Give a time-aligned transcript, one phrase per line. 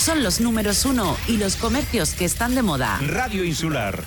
[0.00, 2.98] son los números uno y los comercios que están de moda.
[3.06, 4.02] Radio Insular.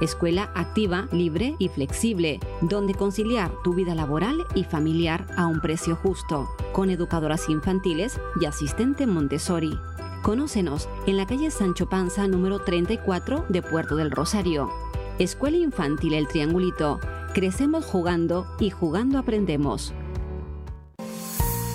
[0.00, 5.96] Escuela activa, libre y flexible, donde conciliar tu vida laboral y familiar a un precio
[5.96, 9.78] justo, con educadoras infantiles y asistente Montessori.
[10.22, 14.70] Conócenos en la calle Sancho Panza número 34 de Puerto del Rosario.
[15.18, 17.00] Escuela Infantil El Triangulito.
[17.32, 19.94] Crecemos jugando y jugando aprendemos.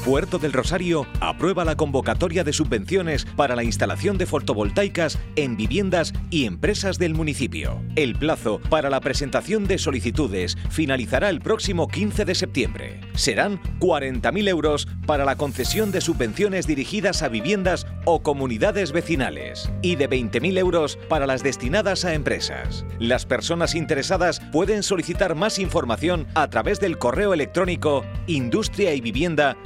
[0.05, 6.11] Puerto del Rosario aprueba la convocatoria de subvenciones para la instalación de fotovoltaicas en viviendas
[6.31, 7.79] y empresas del municipio.
[7.95, 13.01] El plazo para la presentación de solicitudes finalizará el próximo 15 de septiembre.
[13.13, 19.97] Serán 40.000 euros para la concesión de subvenciones dirigidas a viviendas o comunidades vecinales y
[19.97, 22.85] de 20.000 euros para las destinadas a empresas.
[22.97, 29.57] Las personas interesadas pueden solicitar más información a través del correo electrónico industria y vivienda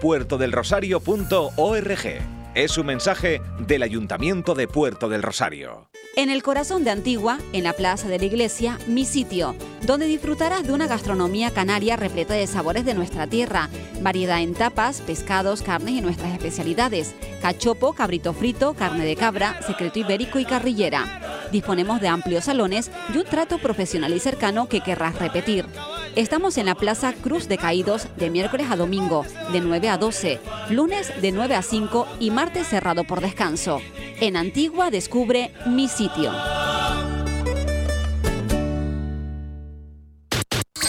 [0.00, 2.36] puertodelrosario.org.
[2.54, 5.88] Es un mensaje del Ayuntamiento de Puerto del Rosario.
[6.16, 10.66] En el corazón de Antigua, en la plaza de la iglesia, mi sitio, donde disfrutarás
[10.66, 13.68] de una gastronomía canaria repleta de sabores de nuestra tierra,
[14.00, 19.98] variedad en tapas, pescados, carnes y nuestras especialidades, cachopo, cabrito frito, carne de cabra, secreto
[19.98, 21.20] ibérico y carrillera.
[21.52, 25.66] Disponemos de amplios salones y un trato profesional y cercano que querrás repetir.
[26.16, 30.40] Estamos en la Plaza Cruz de Caídos de miércoles a domingo, de 9 a 12,
[30.70, 33.82] lunes de 9 a 5 y martes cerrado por descanso.
[34.18, 36.32] En Antigua descubre mi sitio.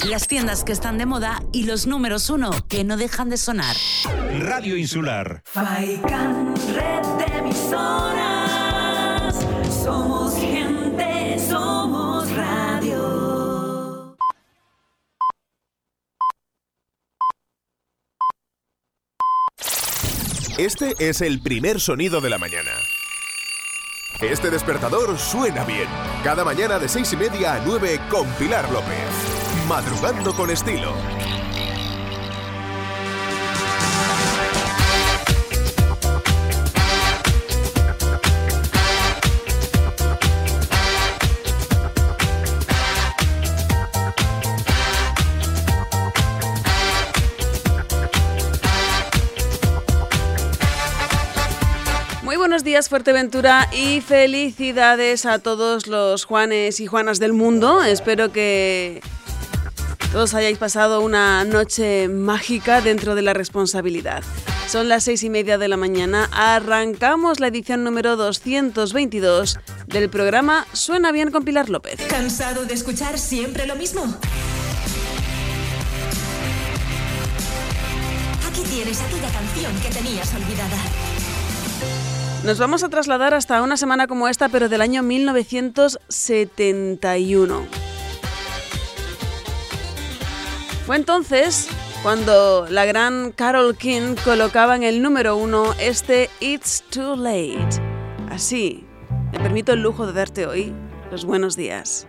[0.09, 3.75] Las tiendas que están de moda y los números uno que no dejan de sonar.
[4.39, 5.41] Radio Insular.
[5.43, 7.41] Faikan, red de
[20.57, 22.71] Este es el primer sonido de la mañana.
[24.19, 25.87] Este despertador suena bien.
[26.23, 29.05] Cada mañana de seis y media a 9 con Pilar López.
[29.67, 30.95] Madrugando con estilo.
[52.67, 57.81] Días Fuerteventura y felicidades a todos los Juanes y Juanas del mundo.
[57.81, 59.01] Espero que
[60.11, 64.21] todos hayáis pasado una noche mágica dentro de la responsabilidad.
[64.67, 66.27] Son las seis y media de la mañana.
[66.33, 72.01] Arrancamos la edición número 222 del programa Suena bien con Pilar López.
[72.09, 74.03] ¿Cansado de escuchar siempre lo mismo?
[78.45, 81.06] Aquí tienes aquella canción que tenías olvidada.
[82.43, 87.65] Nos vamos a trasladar hasta una semana como esta, pero del año 1971.
[90.85, 91.67] Fue entonces
[92.03, 97.81] cuando la gran Carol King colocaba en el número uno este It's Too Late.
[98.29, 98.85] Así,
[99.33, 100.73] me permito el lujo de darte hoy
[101.11, 102.07] los buenos días.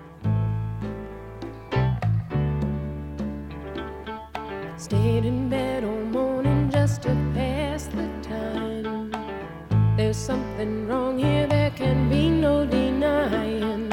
[9.99, 13.91] There's something wrong here, there can be no denying.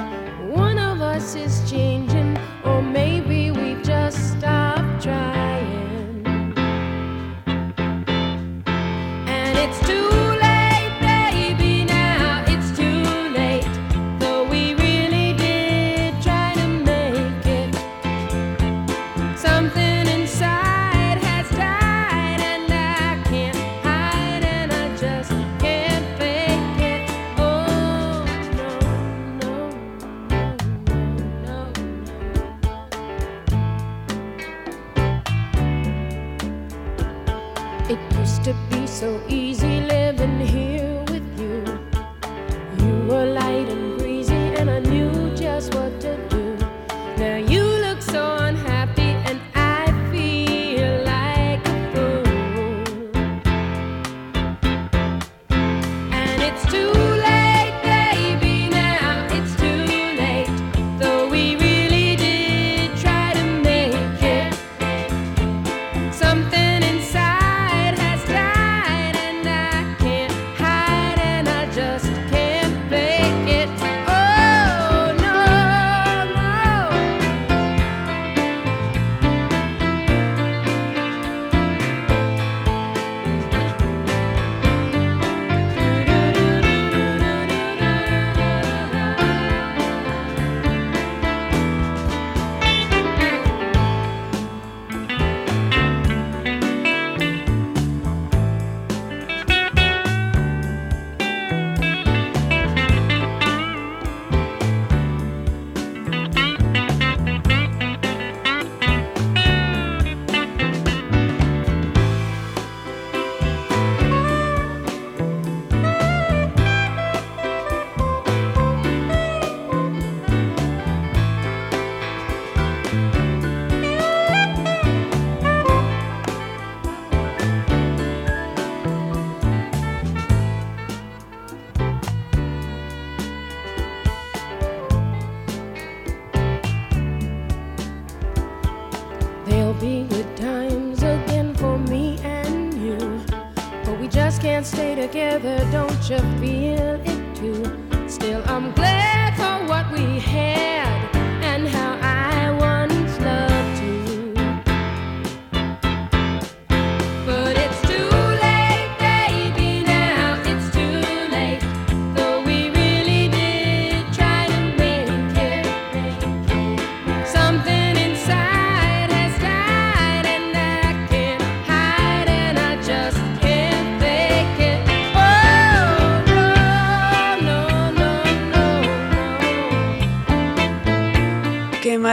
[0.52, 3.15] One of us is changing, or maybe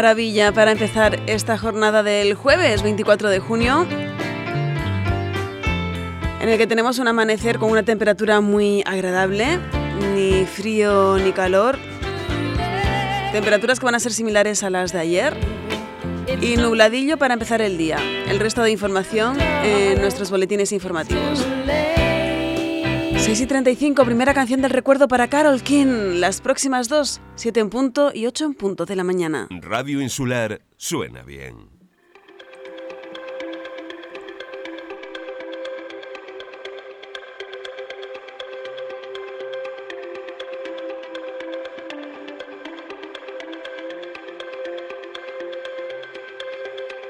[0.03, 3.87] maravilla para empezar esta jornada del jueves 24 de junio,
[6.41, 9.61] en el que tenemos un amanecer con una temperatura muy agradable,
[10.13, 11.79] ni frío ni calor.
[13.31, 15.37] Temperaturas que van a ser similares a las de ayer.
[16.41, 17.99] Y nubladillo para empezar el día.
[18.27, 21.47] El resto de información en nuestros boletines informativos.
[23.19, 26.19] 6 y 35, primera canción del recuerdo para Carol King.
[26.19, 29.49] Las próximas dos, 7 en punto y 8 en punto de la mañana.
[29.51, 31.69] Radio Insular suena bien.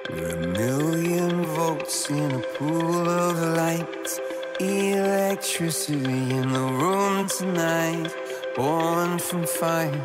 [0.08, 4.08] We're a million volts in a pool of light.
[4.61, 8.11] Electricity in the room tonight.
[8.55, 10.05] Born from fire,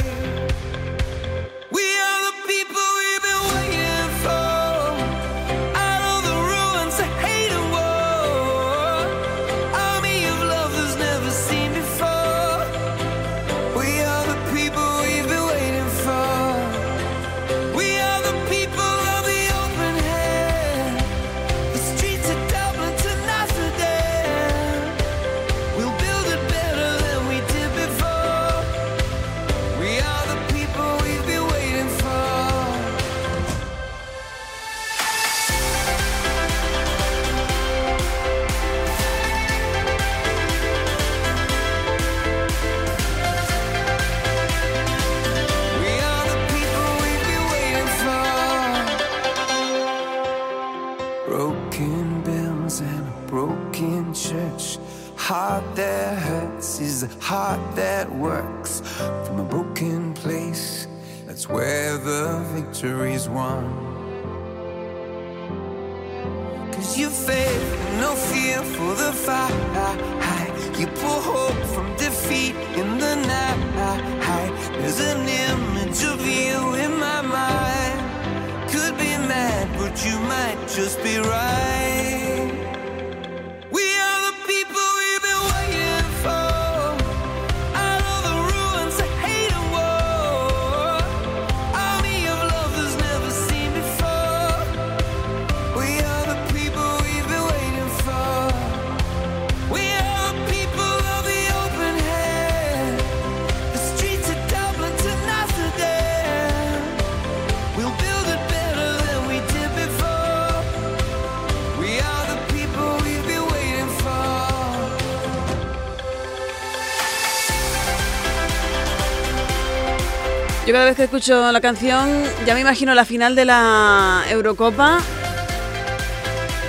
[120.71, 122.07] Cada vez que escucho la canción
[122.45, 124.99] ya me imagino la final de la Eurocopa.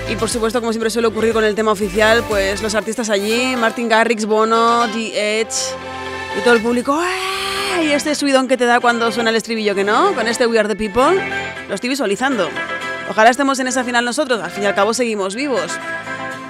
[0.09, 3.55] Y por supuesto, como siempre suele ocurrir con el tema oficial, pues los artistas allí,
[3.55, 5.55] Martin Garrix, Bono, The Edge
[6.37, 6.99] y todo el público.
[6.99, 7.81] ¡ah!
[7.81, 10.59] Y este subidón que te da cuando suena el estribillo, que no, con este We
[10.59, 11.21] Are the People,
[11.69, 12.49] lo estoy visualizando.
[13.09, 15.71] Ojalá estemos en esa final nosotros, al fin y al cabo seguimos vivos.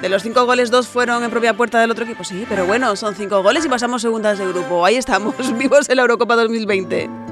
[0.02, 2.24] De los cinco goles, dos fueron en propia puerta del otro equipo.
[2.24, 4.84] Sí, pero bueno, son cinco goles y pasamos segundas de grupo.
[4.84, 7.23] Ahí estamos, vivos en la Eurocopa 2020.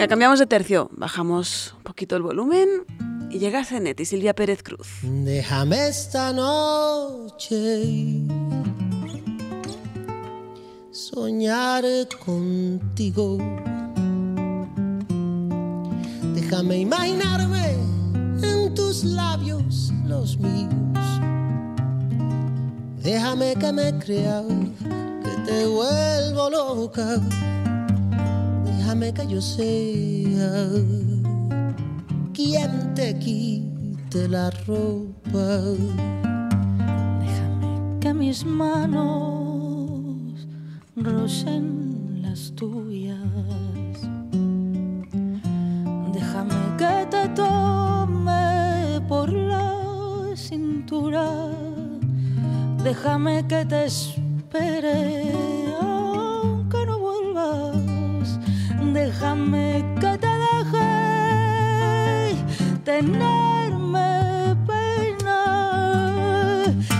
[0.00, 0.88] Venga, cambiamos de tercio.
[0.92, 2.86] Bajamos un poquito el volumen
[3.30, 4.88] y llega Zenet y Silvia Pérez Cruz.
[5.02, 8.26] Déjame esta noche
[10.90, 11.84] soñar
[12.24, 13.36] contigo.
[16.34, 17.74] Déjame imaginarme
[18.42, 20.70] en tus labios los míos.
[23.02, 24.42] Déjame que me crea
[25.22, 27.20] que te vuelvo loca.
[28.90, 30.68] Déjame que yo sea
[32.34, 35.60] quien te quite la ropa.
[38.00, 39.04] que mis manos
[40.96, 43.16] rocen las tuyas.
[46.12, 49.72] Déjame que te tome por la
[50.34, 51.46] cintura.
[52.82, 55.32] Déjame que te espere
[55.80, 57.69] aunque no vuelvas.
[58.92, 60.90] Déjame que te deje
[62.84, 65.40] tenerme pena.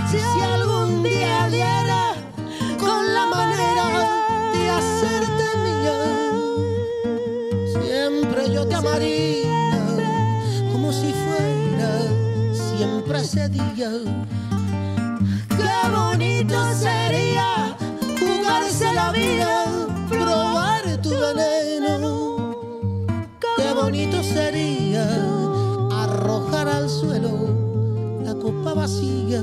[0.09, 2.15] Si, algún día diera
[2.79, 3.87] con la manera
[4.53, 6.01] de hacerte mía,
[7.83, 9.71] Siempre yo te amaría
[10.73, 11.93] como si fuera
[12.53, 13.91] siempre ese día.
[15.57, 17.77] Qué bonito sería
[18.21, 19.65] jugarse la vida,
[21.21, 22.57] veneno.
[23.57, 25.05] Qué bonito sería
[25.93, 27.31] arrojar al suelo
[28.25, 29.43] la copa vacía.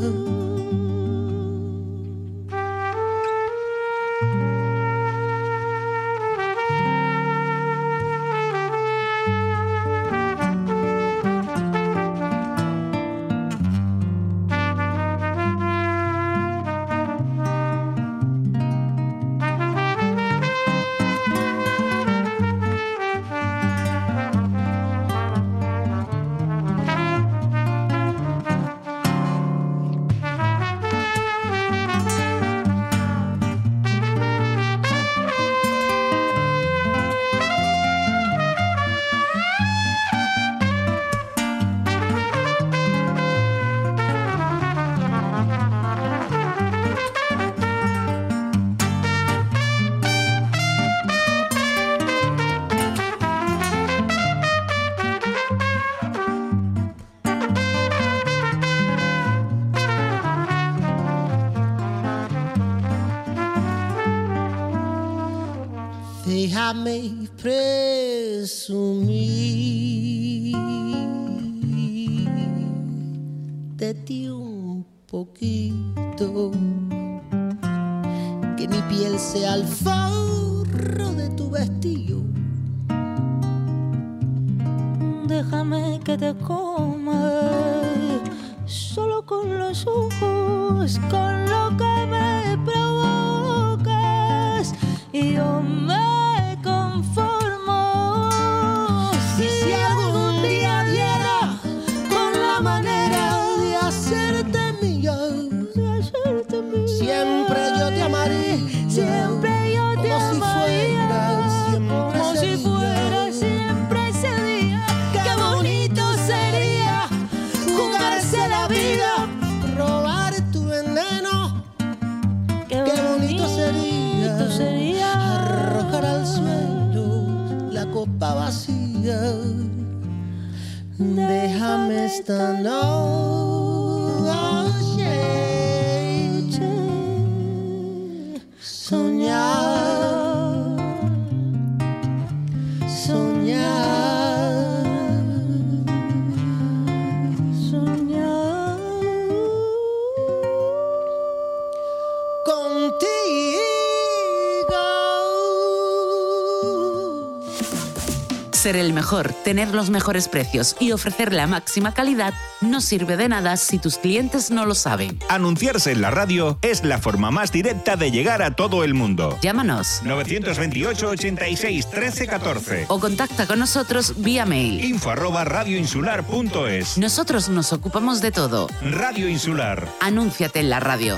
[158.67, 163.29] Ser el mejor, tener los mejores precios y ofrecer la máxima calidad no sirve de
[163.29, 165.17] nada si tus clientes no lo saben.
[165.29, 169.39] Anunciarse en la radio es la forma más directa de llegar a todo el mundo.
[169.41, 174.83] Llámanos 928 86 13 14 o contacta con nosotros vía mail.
[174.83, 178.67] info arroba radioinsular.es Nosotros nos ocupamos de todo.
[178.81, 179.87] Radio Insular.
[180.01, 181.15] Anúnciate en la radio.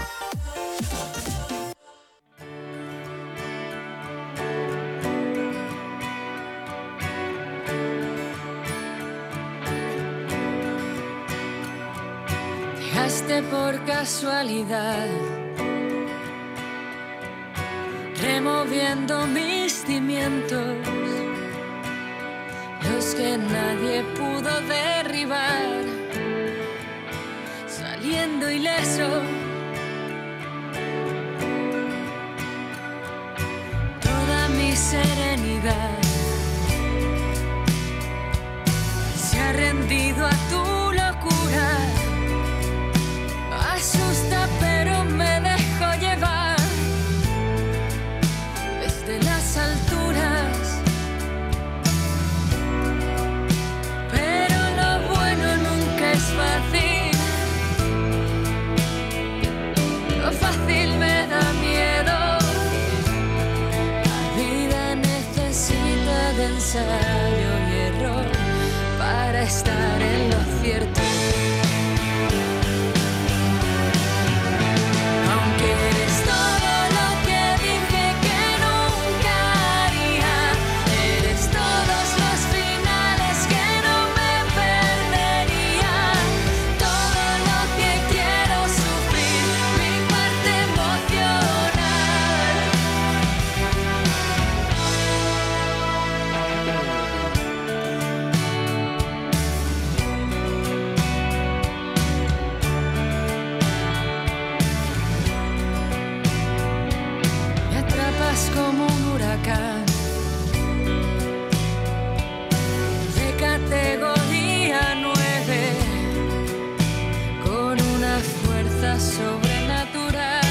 [118.99, 120.41] Sobrenatural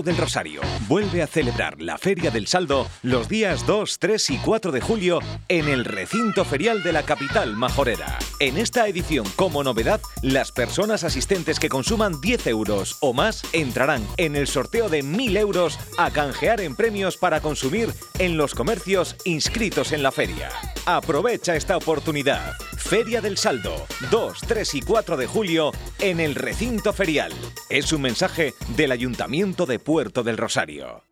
[0.00, 4.72] Del Rosario vuelve a celebrar la Feria del Saldo los días 2, 3 y 4
[4.72, 8.18] de julio en el recinto ferial de la capital majorera.
[8.40, 14.06] En esta edición, como novedad, las personas asistentes que consuman 10 euros o más entrarán
[14.16, 19.16] en el sorteo de 1.000 euros a canjear en premios para consumir en los comercios
[19.24, 20.48] inscritos en la feria.
[20.86, 22.54] Aprovecha esta oportunidad.
[22.76, 27.32] Feria del Saldo, 2, 3 y 4 de julio en el recinto ferial.
[27.70, 31.04] Es un mensaje del Ayuntamiento de Puerto del Rosario.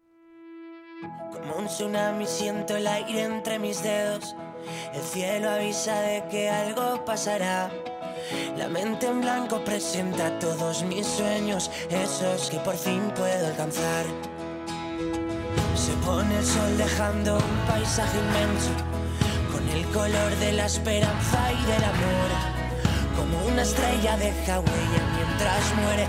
[1.33, 4.37] Como un tsunami siento el aire entre mis dedos.
[4.95, 7.71] El cielo avisa de que algo pasará.
[8.57, 14.07] La mente en blanco presenta todos mis sueños, esos que por fin puedo alcanzar.
[15.75, 18.71] Se pone el sol dejando un paisaje inmenso,
[19.51, 22.61] con el color de la esperanza y del amor.
[23.17, 26.09] Como una estrella deja huella mientras muere,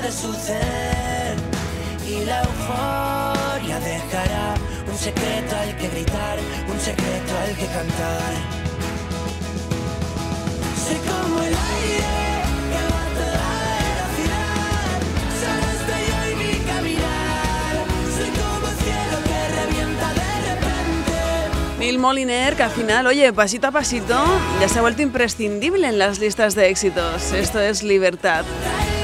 [0.00, 1.36] puede suceder
[2.06, 4.54] y la euforia dejará
[4.90, 8.32] un secreto al que gritar, un secreto al que cantar.
[10.84, 12.16] Soy como el aire
[12.70, 13.48] que va toda
[13.90, 15.00] velocidad,
[15.40, 17.74] solo estoy yo y mi caminar.
[18.16, 21.78] Soy como el cielo que revienta de repente.
[21.78, 24.24] Neil Moliner, que al final, oye, pasito a pasito,
[24.60, 27.32] ya se ha vuelto imprescindible en las listas de éxitos.
[27.32, 28.44] Esto es Libertad.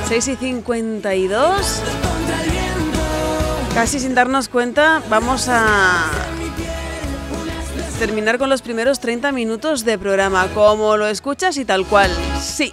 [0.08, 1.82] 6 y 52.
[3.74, 6.10] Casi sin darnos cuenta, vamos a
[7.98, 12.10] terminar con los primeros 30 minutos de programa, como lo escuchas y tal cual.
[12.40, 12.72] Sí.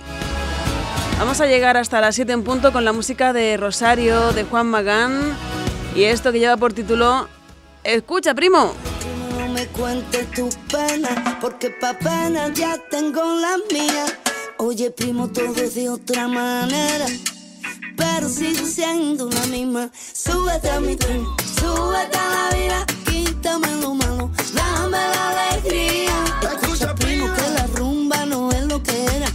[1.17, 4.67] Vamos a llegar hasta las 7 en punto con la música de Rosario, de Juan
[4.67, 5.35] Magán,
[5.95, 7.27] y esto que lleva por título
[7.83, 8.73] Escucha, primo.
[9.39, 14.05] No me cuentes tu pena, porque pa' pena ya tengo la mía.
[14.65, 17.05] Oye, primo, todo es de otra manera,
[17.97, 19.91] pero sigo siendo la misma.
[20.13, 21.25] Súbete a mi tren,
[21.59, 26.13] súbete a la vida, quítame lo malo, dame la alegría.
[26.61, 29.27] Escucha, primo, que la rumba no es lo que era.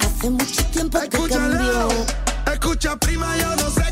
[0.00, 1.88] Hace mucho tiempo que cambió.
[2.50, 3.83] Escucha, prima, yo no sé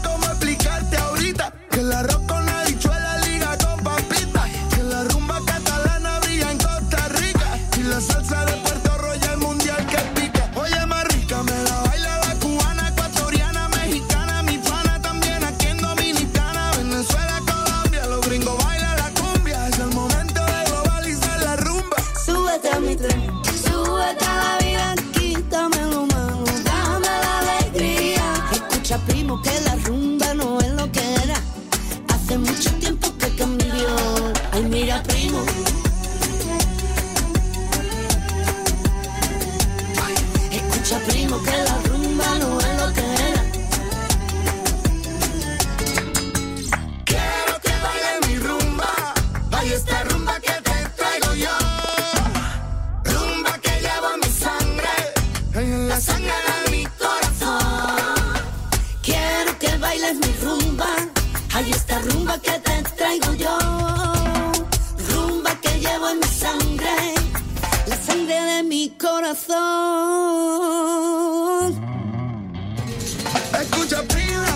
[73.61, 74.47] Escucha, prima.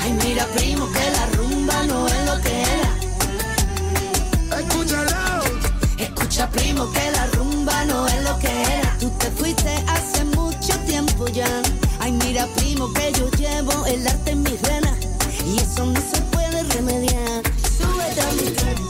[0.00, 2.90] Ay, mira, primo, que la rumba no es lo que era.
[4.58, 5.42] Escúchalo.
[5.98, 8.96] Escucha, primo, que la rumba no es lo que era.
[8.98, 11.60] Tú te fuiste hace mucho tiempo ya.
[11.98, 14.96] Ay, mira, primo, que yo llevo el arte en mis venas.
[15.46, 17.42] Y eso no se puede remediar.
[17.78, 18.89] Súbete a mi.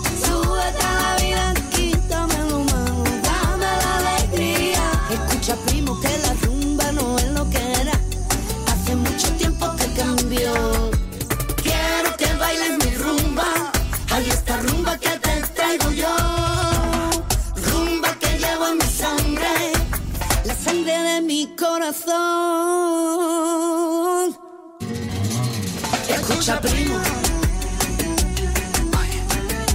[26.59, 26.99] Primo.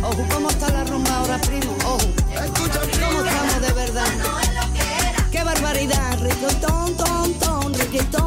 [0.03, 1.73] Ojo, ¿cómo está la rumba ahora, primo?
[1.85, 1.99] Ojo.
[2.43, 4.07] Escucha, ¿cómo estamos de verdad?
[5.31, 6.19] ¡Qué barbaridad!
[6.19, 8.24] Reggaetón, ton, ton, reggaetón,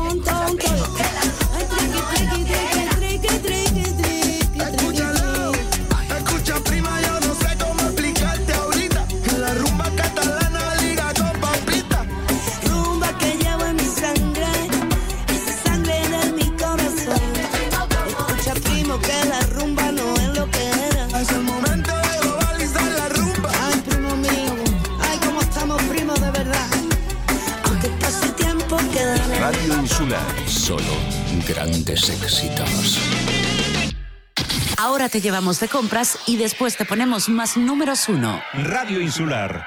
[31.99, 32.99] grandes éxitos.
[34.77, 38.41] Ahora te llevamos de compras y después te ponemos más números uno.
[38.55, 39.67] Radio Insular.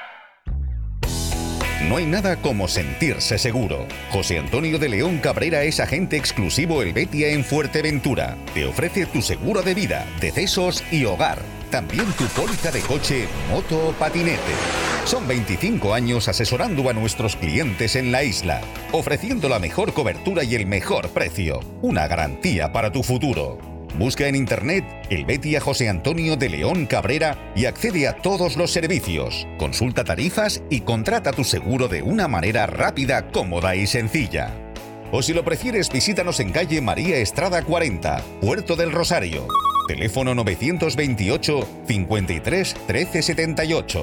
[1.88, 3.86] No hay nada como sentirse seguro.
[4.10, 8.38] José Antonio de León Cabrera es agente exclusivo El Betia en Fuerteventura.
[8.54, 11.42] Te ofrece tu seguro de vida, decesos y hogar.
[11.70, 14.81] También tu póliza de coche, moto o patinete.
[15.04, 18.60] Son 25 años asesorando a nuestros clientes en la isla,
[18.92, 21.60] ofreciendo la mejor cobertura y el mejor precio.
[21.82, 23.58] Una garantía para tu futuro.
[23.98, 28.70] Busca en internet el Betia José Antonio de León Cabrera y accede a todos los
[28.70, 29.46] servicios.
[29.58, 34.50] Consulta tarifas y contrata tu seguro de una manera rápida, cómoda y sencilla.
[35.10, 39.46] O si lo prefieres, visítanos en calle María Estrada 40, Puerto del Rosario.
[39.86, 44.02] Teléfono 928 53 13 78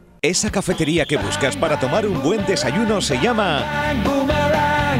[0.23, 3.65] Esa cafetería que buscas para tomar un buen desayuno se llama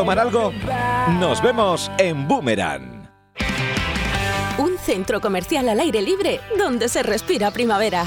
[0.00, 0.50] tomar algo?
[1.18, 3.06] Nos vemos en Boomerang.
[4.56, 8.06] Un centro comercial al aire libre donde se respira primavera.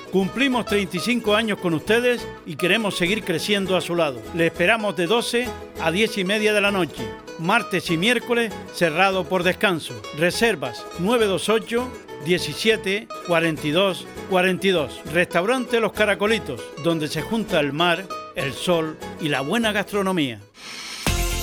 [0.11, 4.21] Cumplimos 35 años con ustedes y queremos seguir creciendo a su lado.
[4.35, 5.47] Le esperamos de 12
[5.79, 7.07] a 10 y media de la noche,
[7.39, 9.93] martes y miércoles cerrado por descanso.
[10.17, 11.87] Reservas 928
[12.25, 15.01] 17 42 42.
[15.13, 20.41] Restaurante Los Caracolitos, donde se junta el mar, el sol y la buena gastronomía.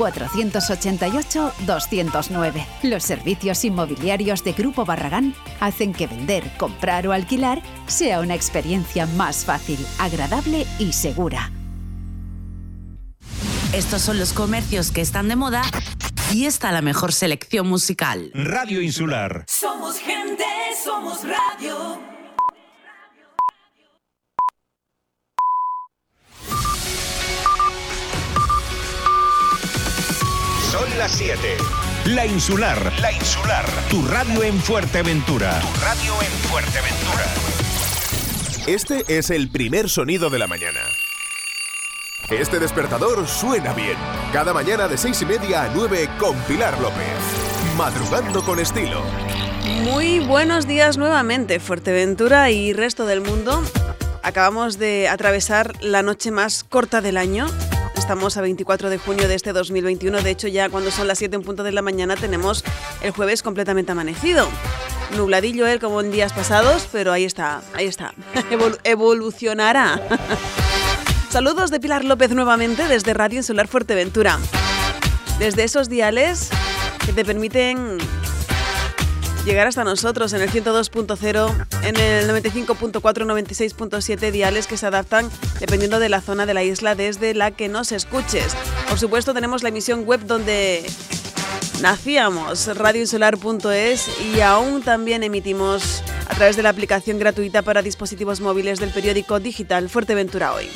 [0.00, 2.66] 488 209.
[2.84, 9.04] Los servicios inmobiliarios de Grupo Barragán hacen que vender, comprar o alquilar sea una experiencia
[9.04, 11.52] más fácil, agradable y segura.
[13.74, 15.62] Estos son los comercios que están de moda
[16.32, 18.30] y está la mejor selección musical.
[18.32, 19.44] Radio Insular.
[19.48, 20.44] Somos gente,
[20.82, 22.09] somos radio.
[30.80, 31.36] Son las 7.
[32.06, 32.90] La Insular.
[33.02, 33.66] La Insular.
[33.90, 35.60] Tu radio en Fuerteventura.
[35.60, 37.26] Tu radio en Fuerteventura.
[38.66, 40.80] Este es el primer sonido de la mañana.
[42.30, 43.98] Este despertador suena bien.
[44.32, 47.04] Cada mañana de seis y media a 9 con Pilar López.
[47.76, 49.02] Madrugando con estilo.
[49.82, 53.62] Muy buenos días nuevamente, Fuerteventura y resto del mundo.
[54.22, 57.48] Acabamos de atravesar la noche más corta del año.
[58.00, 60.22] Estamos a 24 de junio de este 2021.
[60.22, 62.64] De hecho, ya cuando son las 7 en punto de la mañana tenemos
[63.02, 64.48] el jueves completamente amanecido.
[65.16, 68.14] Nubladillo él como en días pasados, pero ahí está, ahí está.
[68.50, 70.00] Evol- evolucionará.
[71.30, 74.38] Saludos de Pilar López nuevamente desde Radio Insular Fuerteventura.
[75.38, 76.48] Desde esos diales
[77.06, 77.98] que te permiten
[79.44, 85.98] llegar hasta nosotros en el 102.0, en el 95.4, 96.7 diales que se adaptan dependiendo
[85.98, 88.54] de la zona de la isla desde la que nos escuches.
[88.88, 90.84] Por supuesto tenemos la emisión web donde
[91.80, 98.78] nacíamos, radioinsular.es y aún también emitimos a través de la aplicación gratuita para dispositivos móviles
[98.78, 100.68] del periódico digital Fuerteventura Hoy.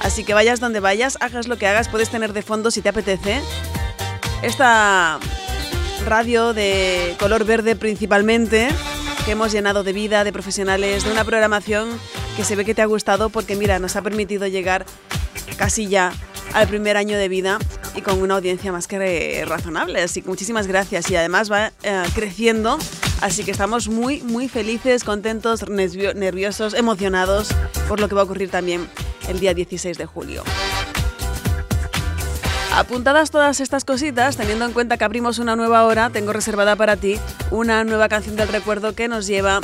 [0.00, 2.88] Así que vayas donde vayas, hagas lo que hagas, puedes tener de fondo si te
[2.88, 3.40] apetece
[4.42, 5.20] esta
[6.06, 8.68] radio de color verde principalmente,
[9.24, 11.88] que hemos llenado de vida, de profesionales, de una programación
[12.36, 14.84] que se ve que te ha gustado porque mira, nos ha permitido llegar
[15.56, 16.12] casi ya
[16.54, 17.58] al primer año de vida
[17.94, 20.02] y con una audiencia más que razonable.
[20.02, 22.78] Así que muchísimas gracias y además va eh, creciendo.
[23.20, 27.48] Así que estamos muy, muy felices, contentos, nervio- nerviosos, emocionados
[27.88, 28.88] por lo que va a ocurrir también
[29.28, 30.42] el día 16 de julio.
[32.74, 36.96] Apuntadas todas estas cositas, teniendo en cuenta que abrimos una nueva hora, tengo reservada para
[36.96, 37.20] ti
[37.50, 39.60] una nueva canción del recuerdo que nos lleva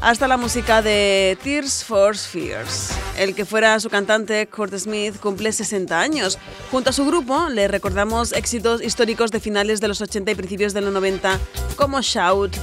[0.00, 2.90] hasta la música de Tears for Fears.
[3.16, 6.36] El que fuera su cantante, Kurt Smith, cumple 60 años.
[6.72, 10.74] Junto a su grupo le recordamos éxitos históricos de finales de los 80 y principios
[10.74, 11.38] de los 90,
[11.76, 12.56] como Shout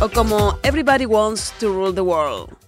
[0.00, 2.59] o como Everybody Wants to Rule the World.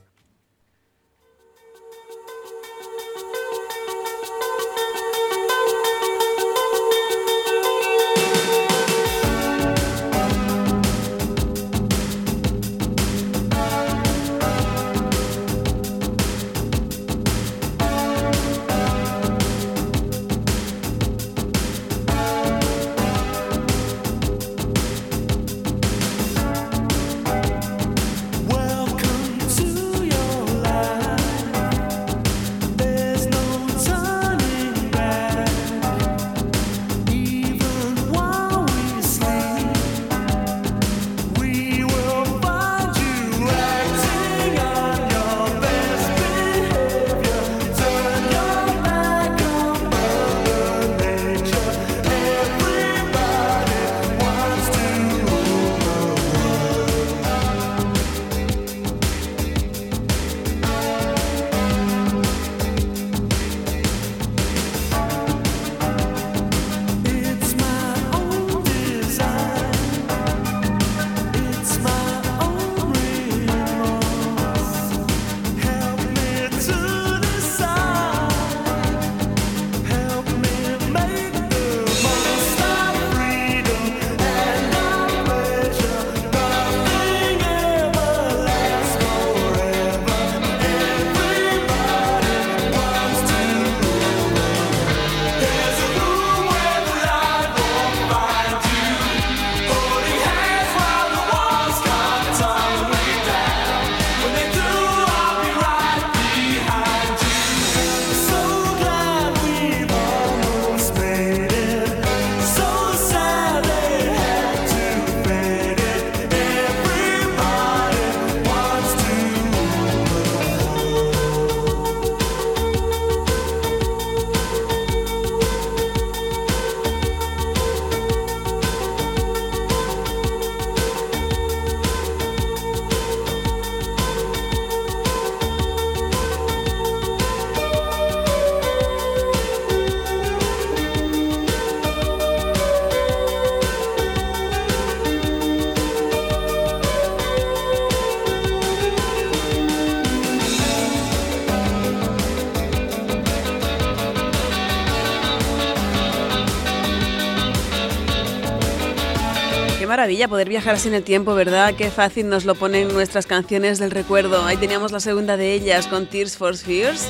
[160.03, 161.75] Maravilla poder viajar así en el tiempo, ¿verdad?
[161.77, 164.45] Qué fácil nos lo ponen nuestras canciones del recuerdo.
[164.45, 167.09] Ahí teníamos la segunda de ellas con Tears for Fears.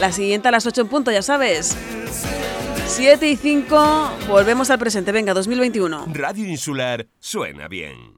[0.00, 1.76] La siguiente a las 8 en punto, ya sabes.
[2.86, 5.12] 7 y 5, volvemos al presente.
[5.12, 6.06] Venga, 2021.
[6.14, 8.14] Radio Insular suena bien.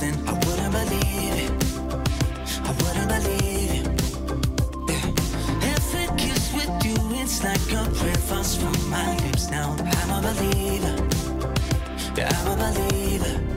[0.00, 1.50] Fingertips, I wouldn't believe.
[2.64, 3.86] I wouldn't believe it.
[5.74, 9.50] Every kiss with you, it's like a prayer falls from my lips.
[9.50, 10.96] Now I'm a believer.
[12.16, 13.49] Yeah, I'm a believer.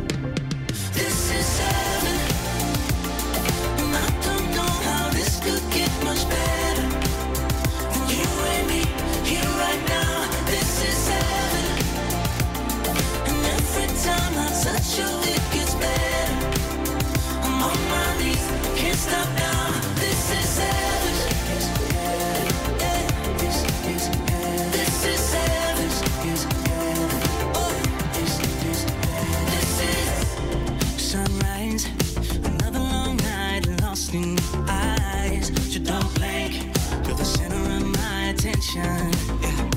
[38.76, 39.12] Attention.
[39.42, 39.70] Yeah.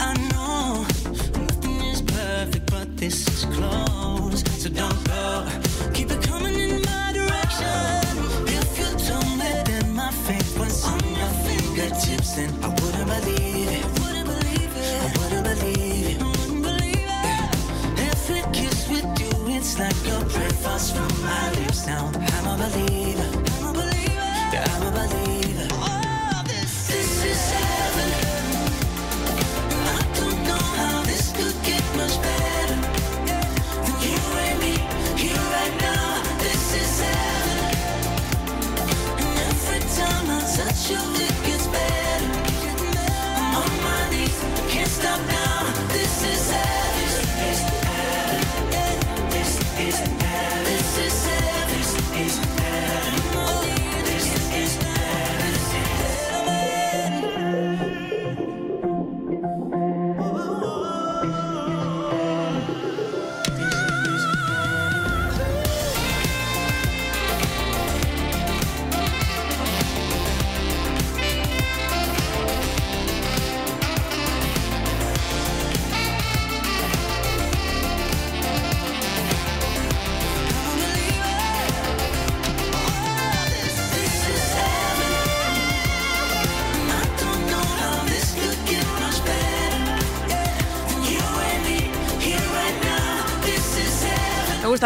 [0.00, 0.82] I know
[1.40, 4.42] nothing is perfect, but this is close.
[4.62, 5.48] So don't go.
[5.94, 8.18] Keep it coming in my direction.
[8.48, 13.68] If you told me that my fate was on your fingertips, then I wouldn't believe
[13.78, 13.84] it.
[14.00, 15.02] Wouldn't believe it.
[15.02, 16.22] I wouldn't believe it.
[16.22, 18.08] Wouldn't believe it.
[18.10, 21.86] Every kiss with you, it's like a prayer falls from my lips.
[21.86, 23.30] Now I'm a believer.
[23.52, 24.32] I'm a believer.
[24.52, 25.41] Yeah, I'm a believer.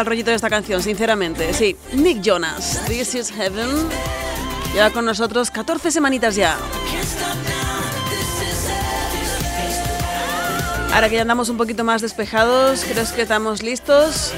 [0.00, 1.54] El rollito de esta canción, sinceramente.
[1.54, 3.68] Sí, Nick Jonas, This is Heaven.
[4.74, 6.58] Lleva con nosotros 14 semanitas ya.
[10.92, 14.34] Ahora que ya andamos un poquito más despejados, creo que estamos listos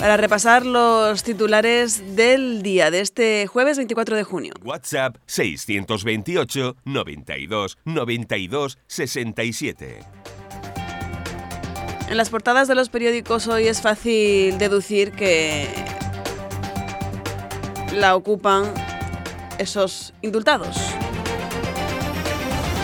[0.00, 4.52] para repasar los titulares del día de este jueves 24 de junio.
[4.64, 10.21] WhatsApp 628 92 92 67.
[12.12, 15.66] En las portadas de los periódicos hoy es fácil deducir que
[17.94, 18.64] la ocupan
[19.56, 20.76] esos indultados.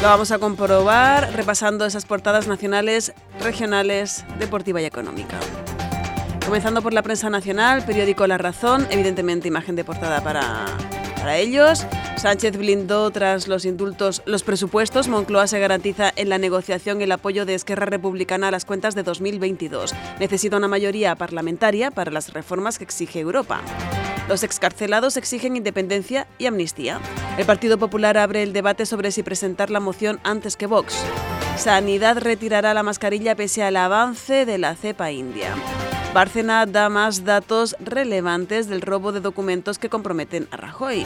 [0.00, 5.38] Lo vamos a comprobar repasando esas portadas nacionales, regionales, deportiva y económica.
[6.46, 10.64] Comenzando por la prensa nacional, periódico La Razón, evidentemente imagen de portada para,
[11.18, 11.86] para ellos.
[12.16, 15.08] Sánchez blindó tras los indultos los presupuestos.
[15.08, 19.02] Moncloa se garantiza en la negociación el apoyo de Esquerra Republicana a las cuentas de
[19.02, 19.94] 2022.
[20.18, 23.60] Necesita una mayoría parlamentaria para las reformas que exige Europa.
[24.28, 27.00] Los excarcelados exigen independencia y amnistía.
[27.38, 31.02] El Partido Popular abre el debate sobre si presentar la moción antes que Vox.
[31.58, 35.56] Sanidad retirará la mascarilla pese al avance de la cepa india.
[36.14, 41.04] Bárcena da más datos relevantes del robo de documentos que comprometen a Rajoy.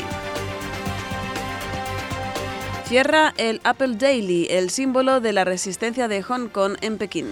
[2.85, 7.29] Cierra el Apple Daily, el símbolo de la resistencia de Hong Kong en Pekín.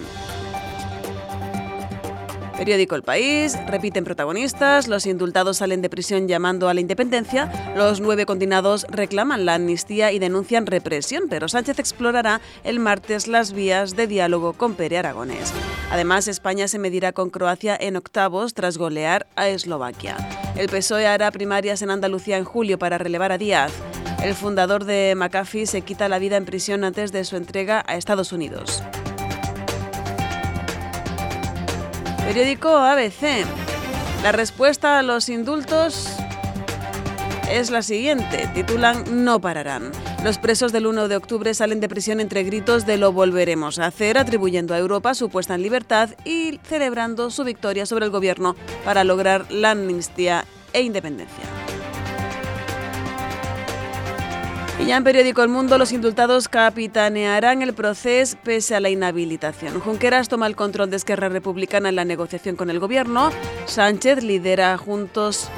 [2.60, 8.00] Periódico El País, repiten protagonistas, los indultados salen de prisión llamando a la independencia, los
[8.00, 13.96] nueve condenados reclaman la amnistía y denuncian represión, pero Sánchez explorará el martes las vías
[13.96, 15.54] de diálogo con Pere Aragonés.
[15.90, 20.18] Además, España se medirá con Croacia en octavos tras golear a Eslovaquia.
[20.54, 23.72] El PSOE hará primarias en Andalucía en julio para relevar a Díaz.
[24.22, 27.96] El fundador de McAfee se quita la vida en prisión antes de su entrega a
[27.96, 28.82] Estados Unidos.
[32.30, 33.44] Periódico ABC.
[34.22, 36.08] La respuesta a los indultos
[37.50, 38.48] es la siguiente.
[38.54, 39.90] Titulan No pararán.
[40.22, 43.86] Los presos del 1 de octubre salen de prisión entre gritos de lo volveremos a
[43.86, 48.54] hacer, atribuyendo a Europa su puesta en libertad y celebrando su victoria sobre el gobierno
[48.84, 51.59] para lograr la amnistía e independencia.
[54.80, 59.78] Y ya en periódico El Mundo, los indultados capitanearán el proceso pese a la inhabilitación.
[59.78, 63.30] Junqueras toma el control de Esquerra Republicana en la negociación con el gobierno.
[63.66, 65.48] Sánchez lidera Juntos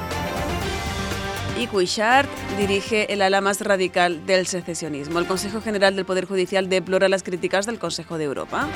[1.57, 5.19] y Cuixart dirige el ala más radical del secesionismo.
[5.19, 8.67] El Consejo General del Poder Judicial deplora las críticas del Consejo de Europa.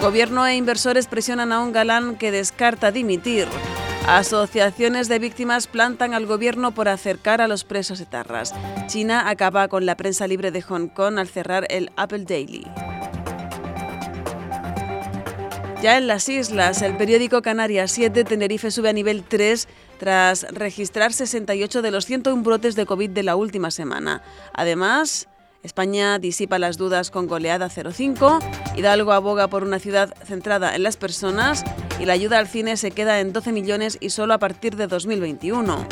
[0.00, 3.46] Gobierno e inversores presionan a un galán que descarta dimitir.
[4.06, 8.54] Asociaciones de víctimas plantan al gobierno por acercar a los presos etarras.
[8.86, 12.66] China acaba con la prensa libre de Hong Kong al cerrar el Apple Daily.
[15.82, 19.68] Ya en las islas, el periódico Canarias 7 Tenerife sube a nivel 3
[19.98, 24.22] tras registrar 68 de los 101 brotes de COVID de la última semana.
[24.54, 25.28] Además,
[25.68, 28.40] España disipa las dudas con goleada 0-5,
[28.74, 31.62] Hidalgo aboga por una ciudad centrada en las personas
[32.00, 34.86] y la ayuda al cine se queda en 12 millones y solo a partir de
[34.86, 35.86] 2021.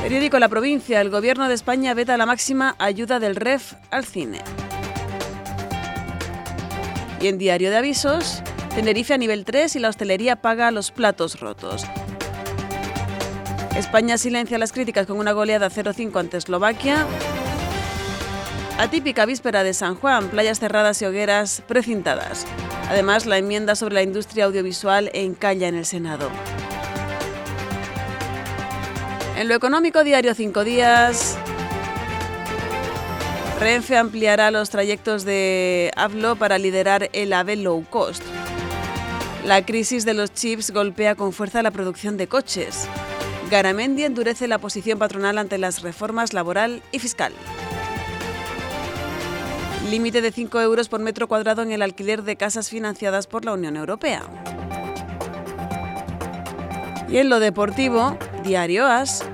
[0.00, 4.40] Periódico La Provincia, el gobierno de España veta la máxima ayuda del REF al cine.
[7.20, 8.40] Y en Diario de Avisos,
[8.72, 11.84] Tenerife a nivel 3 y la hostelería paga los platos rotos.
[13.78, 17.06] España silencia las críticas con una goleada 0-5 ante Eslovaquia.
[18.76, 22.44] Atípica víspera de San Juan, playas cerradas y hogueras precintadas.
[22.88, 26.28] Además, la enmienda sobre la industria audiovisual encalla en el Senado.
[29.36, 31.38] En lo económico, diario 5 días.
[33.60, 38.24] Renfe ampliará los trayectos de AVLO para liderar el AVE low cost.
[39.44, 42.88] La crisis de los chips golpea con fuerza la producción de coches.
[43.48, 47.32] Garamendi endurece la posición patronal ante las reformas laboral y fiscal.
[49.90, 53.54] Límite de 5 euros por metro cuadrado en el alquiler de casas financiadas por la
[53.54, 54.22] Unión Europea.
[57.08, 59.24] Y en lo deportivo, Diario As.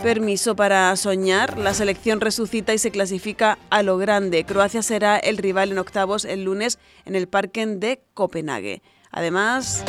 [0.00, 1.58] Permiso para soñar.
[1.58, 4.44] La selección resucita y se clasifica a lo grande.
[4.44, 8.82] Croacia será el rival en octavos el lunes en el Parken de Copenhague.
[9.10, 9.84] Además,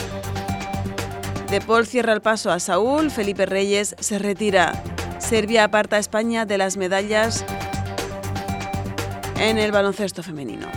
[1.52, 4.82] de Paul cierra el paso a Saúl, Felipe Reyes se retira.
[5.20, 7.44] Serbia aparta a España de las medallas
[9.38, 10.68] en el baloncesto femenino.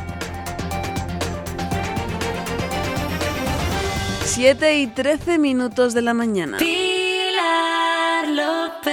[4.24, 6.58] 7 y 13 minutos de la mañana.
[6.58, 8.92] Pilar López.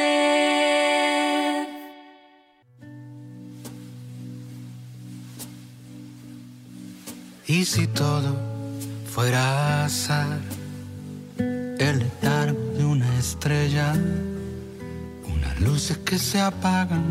[7.47, 8.35] Y si todo
[9.11, 10.37] fuera azar,
[11.81, 13.93] el letargo de una estrella,
[15.33, 17.03] unas luces que se apagan,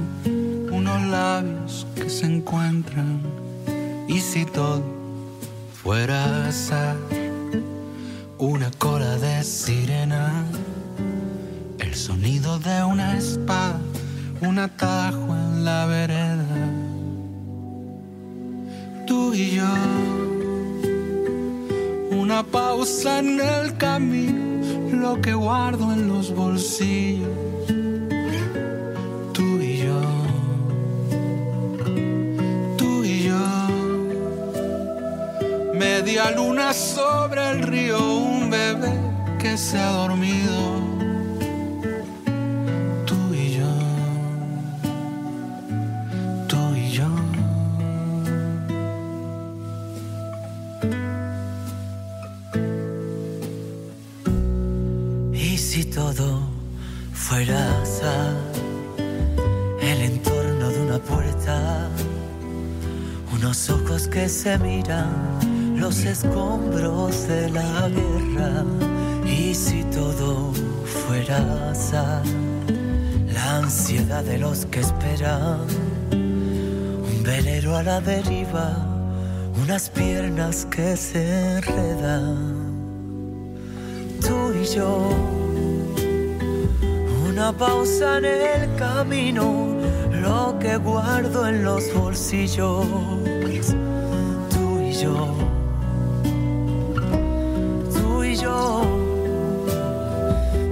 [0.70, 3.20] unos labios que se encuentran,
[4.06, 4.84] y si todo
[5.82, 6.94] fuera azar,
[8.38, 10.44] una cola de sirena,
[11.80, 13.80] el sonido de una espada,
[14.40, 16.46] un atajo en la vereda,
[19.04, 19.64] tú y yo
[22.12, 24.49] una pausa en el camino,
[24.92, 27.28] lo que guardo en los bolsillos.
[29.32, 30.00] Tú y yo,
[32.76, 33.68] tú y yo,
[35.74, 38.92] media luna sobre el río, un bebé
[39.38, 40.89] que se ha dormido.
[57.38, 58.34] Azar,
[59.80, 61.88] el entorno de una puerta,
[63.32, 65.38] unos ojos que se miran,
[65.76, 68.64] los escombros de la guerra.
[69.24, 70.52] Y si todo
[70.84, 71.72] fuera
[73.32, 75.60] la ansiedad de los que esperan,
[76.10, 78.76] un velero a la deriva,
[79.62, 82.70] unas piernas que se enredan.
[84.20, 85.39] Tú y yo,
[87.40, 89.74] una pausa en el camino,
[90.12, 92.86] lo que guardo en los bolsillos.
[94.50, 95.34] Tú y yo,
[97.94, 98.82] tú y yo,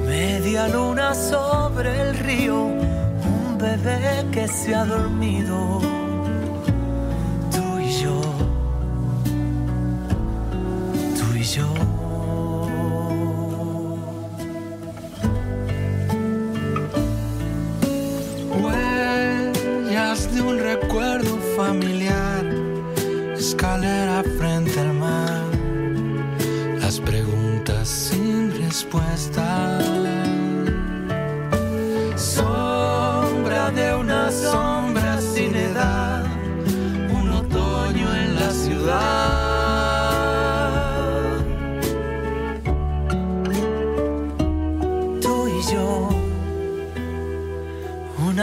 [0.06, 5.80] media luna sobre el río, un bebé que se ha dormido.
[7.50, 8.20] Tú y yo,
[11.18, 12.07] tú y yo.
[20.38, 22.44] De un recuerdo familiar,
[23.36, 24.87] escalera frente al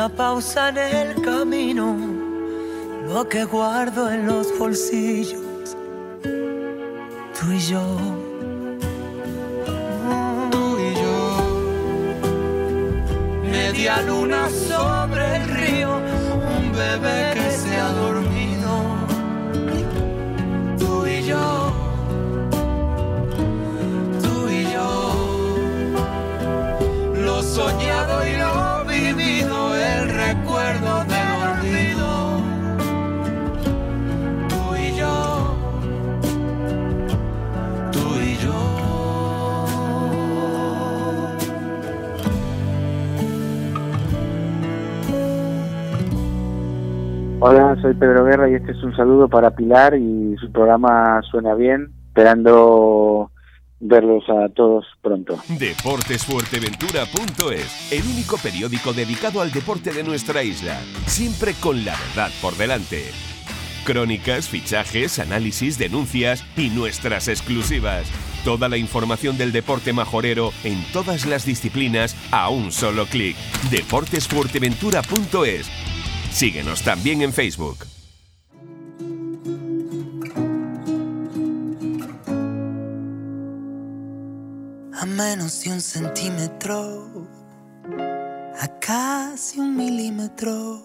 [0.10, 1.98] Pausa en el camino,
[3.08, 5.42] lo que guardo en los bolsillos.
[6.22, 7.82] Tú y yo.
[10.52, 11.38] Tú y yo.
[13.50, 15.98] Media luna sobre el río,
[16.58, 18.25] un bebé que se ha dormido.
[47.48, 51.54] Hola, soy Pedro Guerra y este es un saludo para Pilar y su programa suena
[51.54, 53.30] bien, esperando
[53.80, 55.38] verlos a todos pronto.
[55.60, 60.76] Deportesfuerteventura.es, el único periódico dedicado al deporte de nuestra isla,
[61.06, 63.04] siempre con la verdad por delante.
[63.86, 68.12] Crónicas, fichajes, análisis, denuncias y nuestras exclusivas.
[68.44, 73.38] Toda la información del deporte majorero en todas las disciplinas a un solo clic.
[73.70, 75.95] Deportesfuerteventura.es.
[76.36, 77.78] Síguenos también en Facebook.
[84.92, 87.10] a menos de un centímetro,
[88.60, 90.82] a casi un milímetro,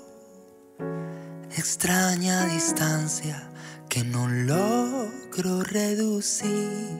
[1.56, 3.50] extraña distancia
[3.88, 6.96] que no logro reducir,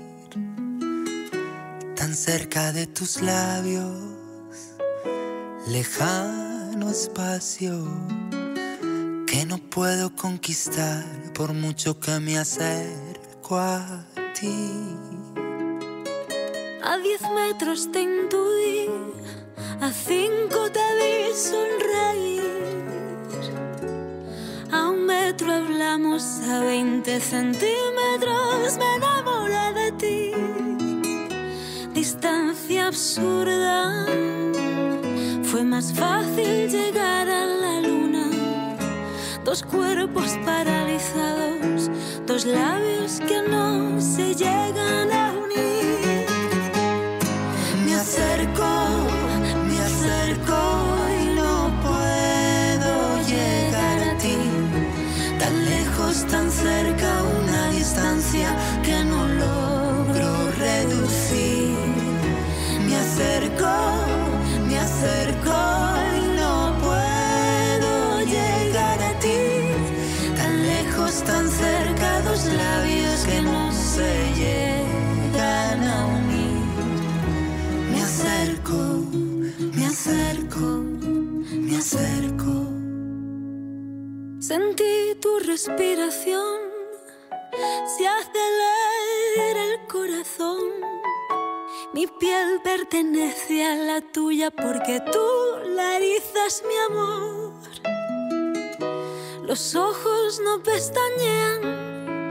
[1.95, 3.95] tan cerca de tus labios,
[5.69, 7.87] lejano espacio
[9.31, 11.05] que no puedo conquistar
[11.35, 14.05] por mucho que me acerco a
[14.35, 14.73] ti.
[16.83, 18.89] A diez metros te intuí,
[19.81, 22.43] a cinco te vi sonreír.
[24.73, 30.33] A un metro hablamos, a veinte centímetros me enamoré de ti.
[31.95, 34.07] Distancia absurda,
[35.45, 38.30] fue más fácil llegar a la luna.
[39.51, 41.91] Dos cuerpos paralizados,
[42.25, 46.25] dos labios que no se llegan a unir.
[47.85, 48.71] Me acerco,
[49.67, 50.61] me acerco
[51.21, 54.39] y no puedo llegar a ti.
[55.41, 57.11] Tan lejos, tan cerca,
[57.43, 61.75] una distancia que no logro reducir.
[62.87, 63.75] Me acerco,
[64.69, 65.90] me acerco
[80.65, 82.67] me acerco.
[84.41, 86.61] Sentí tu respiración,
[87.97, 90.63] se acelera el corazón.
[91.93, 95.29] Mi piel pertenece a la tuya porque tú
[95.75, 97.53] la erizas, mi amor.
[99.43, 102.31] Los ojos no pestañean,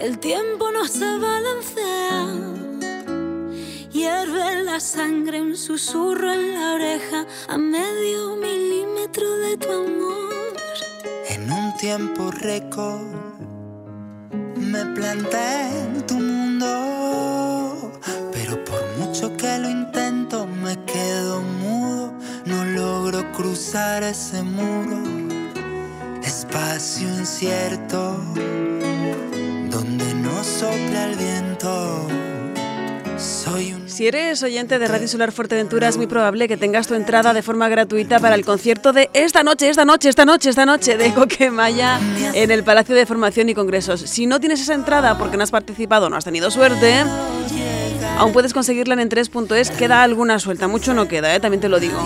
[0.00, 2.55] el tiempo no se balancea.
[3.96, 10.52] Hierve la sangre, un susurro en la oreja a medio milímetro de tu amor.
[11.30, 13.14] En un tiempo récord
[14.54, 15.48] me planté
[15.84, 17.90] en tu mundo,
[18.32, 22.12] pero por mucho que lo intento me quedo mudo,
[22.44, 25.00] no logro cruzar ese muro.
[26.22, 28.22] espacio incierto
[29.70, 32.35] donde no sopla el viento.
[33.18, 37.40] Si eres oyente de Radio Solar Fuerteventura, es muy probable que tengas tu entrada de
[37.40, 41.14] forma gratuita para el concierto de esta noche, esta noche, esta noche, esta noche de
[41.14, 41.98] Coquemaya
[42.34, 44.00] en el Palacio de Formación y Congresos.
[44.00, 47.04] Si no tienes esa entrada porque no has participado no has tenido suerte,
[48.16, 49.70] aún puedes conseguirla en en3.es.
[49.70, 51.40] Queda alguna suelta, mucho no queda, ¿eh?
[51.40, 51.98] también te lo digo.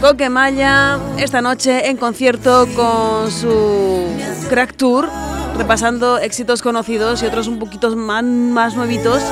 [0.00, 4.06] Coquemaya esta noche en concierto con su
[4.48, 5.08] Crack Tour,
[5.56, 9.22] repasando éxitos conocidos y otros un poquito más, más nuevitos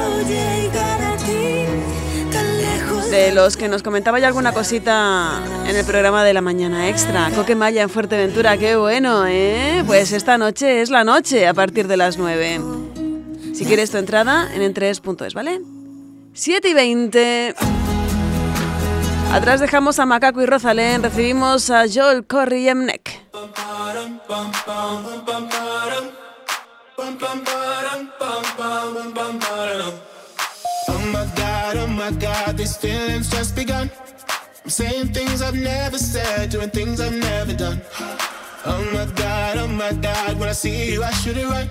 [3.11, 7.31] de los que nos comentaba ya alguna cosita en el programa de la mañana extra.
[7.35, 9.85] Coquemaya en Fuerteventura, qué bueno, ¿eh?
[9.87, 12.61] Pues esta noche es la noche a partir de las 9.
[13.55, 15.76] Si quieres tu entrada en en3.es, ¿vale?
[16.37, 17.55] 7 y 20.
[19.33, 23.23] Atrás dejamos a Macaco y Rosalén, recibimos a Joel Corry y Emnek.
[23.33, 23.49] Oh
[31.13, 33.91] my god, oh my god, these feelings just begun.
[34.63, 37.81] I'm saying things I've never said, doing things I've never done.
[38.67, 41.71] Oh my god, oh my god, when I see you, I should it right.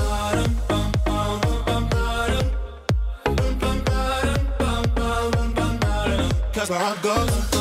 [6.61, 7.60] that's where I go.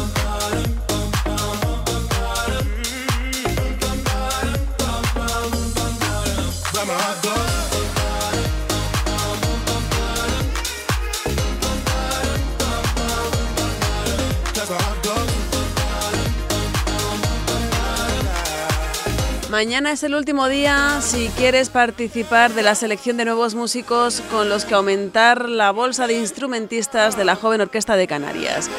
[19.51, 24.49] Mañana es el último día si quieres participar de la selección de nuevos músicos con
[24.49, 28.71] los que aumentar la bolsa de instrumentistas de la joven Orquesta de Canarias.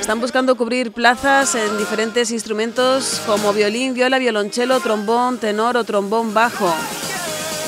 [0.00, 6.34] Están buscando cubrir plazas en diferentes instrumentos como violín, viola, violonchelo, trombón, tenor o trombón
[6.34, 6.74] bajo.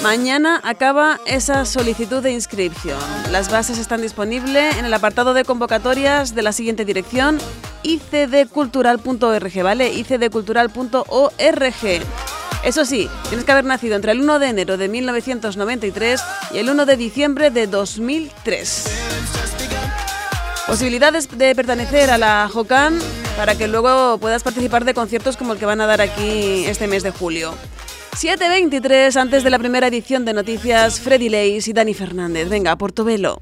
[0.03, 2.99] Mañana acaba esa solicitud de inscripción.
[3.31, 7.37] Las bases están disponibles en el apartado de convocatorias de la siguiente dirección
[7.83, 9.93] icdcultural.org, ¿vale?
[9.93, 12.03] icdcultural.org.
[12.65, 16.23] Eso sí, tienes que haber nacido entre el 1 de enero de 1993
[16.53, 18.85] y el 1 de diciembre de 2003.
[20.67, 22.99] Posibilidades de pertenecer a la JOCAN
[23.37, 26.87] para que luego puedas participar de conciertos como el que van a dar aquí este
[26.87, 27.55] mes de julio.
[28.13, 32.49] 7.23 antes de la primera edición de noticias, Freddy Leis y Dani Fernández.
[32.49, 33.41] Venga, Portobelo.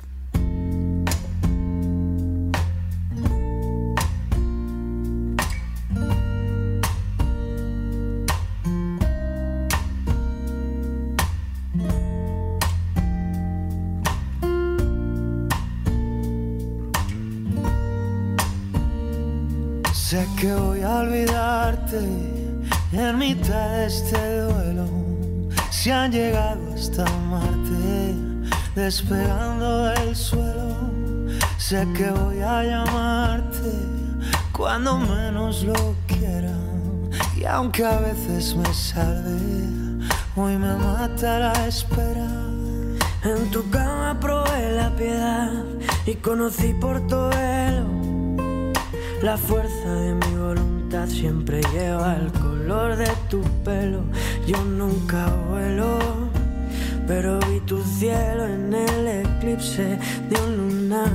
[19.93, 22.28] Sé que voy a olvidarte
[22.93, 24.87] en mitad de este duelo.
[25.71, 28.15] Si han llegado hasta Marte,
[28.75, 30.77] despegando del suelo.
[31.59, 33.73] Sé que voy a llamarte
[34.53, 36.57] cuando menos lo quiera.
[37.37, 42.29] Y aunque a veces me salve, hoy me mata la espera.
[43.25, 45.65] En tu cama probé la piedad
[46.07, 48.18] y conocí Portobelo.
[49.23, 54.05] La fuerza de mi voluntad siempre lleva el color de tu pelo.
[54.47, 55.99] Yo nunca vuelo,
[57.09, 59.99] pero vi tu cielo en el eclipse
[60.31, 61.13] de un lunar.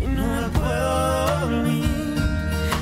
[0.00, 2.16] Y no me puedo dormir.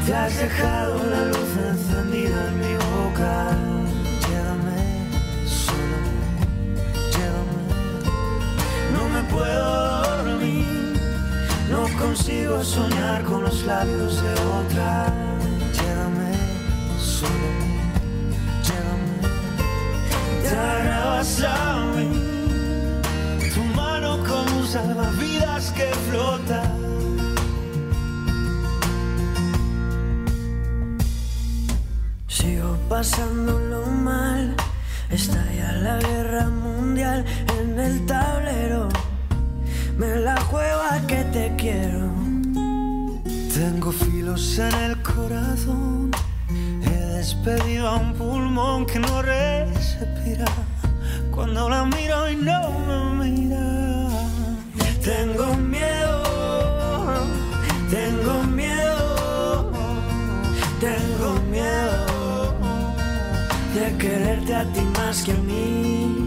[0.07, 2.76] Te has dejado la luz encendida en mi
[12.17, 15.13] consigo soñar con los labios de otra.
[15.77, 16.33] Llévame
[16.99, 17.51] solo,
[18.67, 19.19] llévame.
[20.43, 22.09] Te agarrabas a mí,
[23.55, 26.63] tu mano como un salvavidas que flota.
[32.29, 34.55] Sigo pasándolo mal,
[35.11, 37.25] estalla la guerra mundial
[37.61, 38.89] en el tablero.
[39.97, 42.11] Me la juego a que te quiero.
[43.55, 46.11] Tengo filos en el corazón.
[46.83, 50.45] He despedido a un pulmón que no respira.
[51.31, 52.79] Cuando la miro y no
[53.17, 53.67] me mira.
[55.03, 56.23] Tengo miedo,
[57.89, 59.71] tengo miedo,
[60.81, 62.55] tengo miedo
[63.73, 66.26] de quererte a ti más que a mí.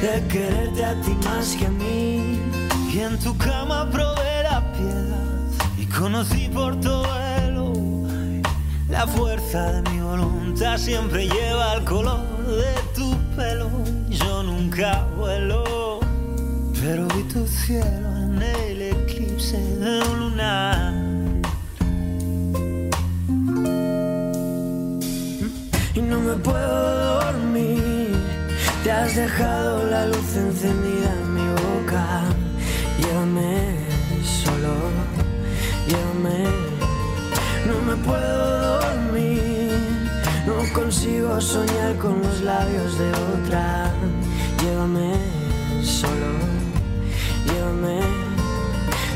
[0.00, 2.40] De quererte a ti más que a mí.
[2.92, 7.40] Y en tu cama probé la piedad y conocí por todo el
[8.90, 13.70] la fuerza de mi voluntad siempre lleva el color de tu pelo.
[14.08, 16.00] Yo nunca vuelo,
[16.80, 20.92] pero vi tu cielo en el eclipse de un lunar.
[25.94, 27.09] Y no me puedo
[28.90, 32.04] te has dejado la luz encendida en mi boca.
[32.98, 33.76] Llévame
[34.42, 34.74] solo,
[35.90, 36.40] llévame
[37.68, 39.70] no me puedo dormir,
[40.44, 43.92] no consigo soñar con los labios de otra.
[44.60, 45.12] Llévame
[45.84, 46.32] solo,
[47.46, 48.00] llévame,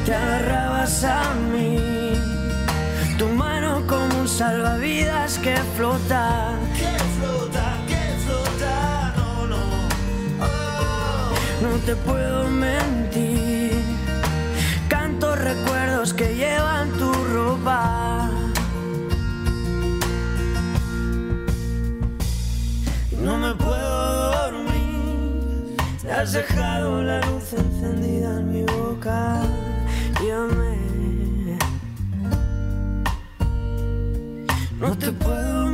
[0.06, 1.78] te agarrabas a mí.
[3.18, 6.56] Tu mano como un salvavidas que flota.
[6.78, 7.63] Que flota,
[11.86, 13.72] te puedo mentir.
[14.88, 18.30] Canto recuerdos que llevan tu ropa.
[23.20, 25.76] No me puedo dormir.
[26.00, 29.42] Te has dejado la luz encendida en mi boca.
[30.20, 31.58] Llévame.
[34.80, 35.73] No te puedo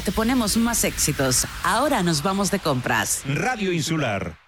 [0.00, 1.46] te ponemos más éxitos.
[1.62, 3.22] Ahora nos vamos de compras.
[3.26, 4.47] Radio Insular.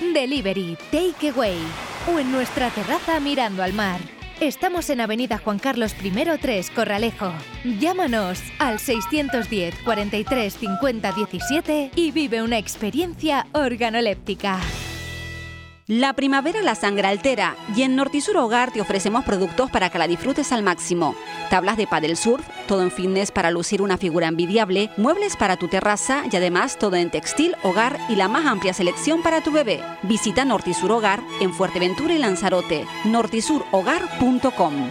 [0.00, 1.58] Delivery, Takeaway
[2.12, 4.00] o en nuestra terraza mirando al mar.
[4.40, 7.30] Estamos en Avenida Juan Carlos I 3, Corralejo.
[7.78, 14.58] Llámanos al 610 43 50 17 y vive una experiencia organoléptica.
[15.90, 20.06] La primavera la sangre altera y en Nortisur Hogar te ofrecemos productos para que la
[20.06, 21.16] disfrutes al máximo.
[21.50, 25.66] Tablas de paddle surf, todo en fitness para lucir una figura envidiable, muebles para tu
[25.66, 29.82] terraza y además todo en textil, hogar y la más amplia selección para tu bebé.
[30.04, 32.86] Visita Nortisur Hogar en Fuerteventura y Lanzarote.
[33.04, 34.90] nortisurhogar.com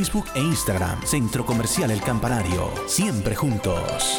[0.00, 0.98] Facebook e Instagram.
[1.04, 2.72] Centro Comercial El Campanario.
[2.86, 4.18] Siempre juntos.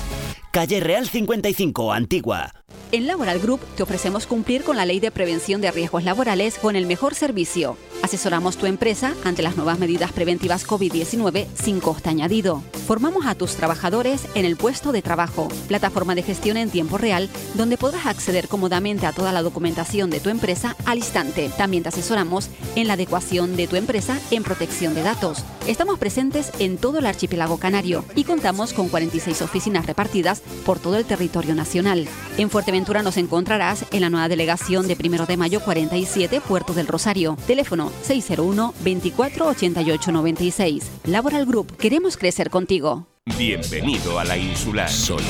[0.51, 2.53] Calle Real 55, Antigua.
[2.91, 6.75] En Laboral Group te ofrecemos cumplir con la ley de prevención de riesgos laborales con
[6.75, 7.77] el mejor servicio.
[8.03, 12.63] Asesoramos tu empresa ante las nuevas medidas preventivas COVID-19 sin coste añadido.
[12.87, 17.29] Formamos a tus trabajadores en el puesto de trabajo, plataforma de gestión en tiempo real,
[17.53, 21.51] donde podrás acceder cómodamente a toda la documentación de tu empresa al instante.
[21.57, 25.43] También te asesoramos en la adecuación de tu empresa en protección de datos.
[25.67, 30.97] Estamos presentes en todo el archipiélago canario y contamos con 46 oficinas repartidas por todo
[30.97, 32.07] el territorio nacional.
[32.37, 36.87] En Fuerteventura nos encontrarás en la nueva delegación de 1 de mayo 47, Puerto del
[36.87, 37.37] Rosario.
[37.45, 40.91] Teléfono 601 24 88 96.
[41.05, 43.07] Laboral Group, queremos crecer contigo.
[43.37, 44.89] Bienvenido a la insular.
[44.89, 45.21] Solo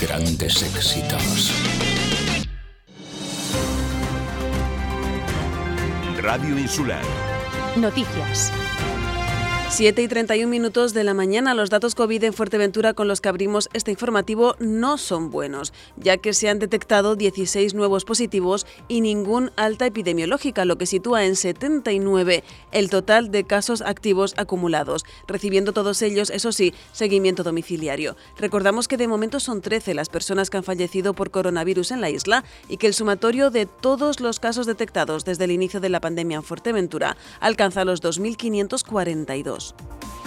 [0.00, 1.50] grandes éxitos.
[6.22, 7.02] Radio Insular.
[7.76, 8.50] Noticias.
[9.76, 13.28] 7 y 31 minutos de la mañana, los datos COVID en Fuerteventura con los que
[13.28, 19.00] abrimos este informativo no son buenos, ya que se han detectado 16 nuevos positivos y
[19.00, 25.72] ningún alta epidemiológica, lo que sitúa en 79 el total de casos activos acumulados, recibiendo
[25.72, 28.14] todos ellos, eso sí, seguimiento domiciliario.
[28.38, 32.10] Recordamos que de momento son 13 las personas que han fallecido por coronavirus en la
[32.10, 35.98] isla y que el sumatorio de todos los casos detectados desde el inicio de la
[35.98, 39.63] pandemia en Fuerteventura alcanza los 2.542.
[39.72, 40.23] podcast.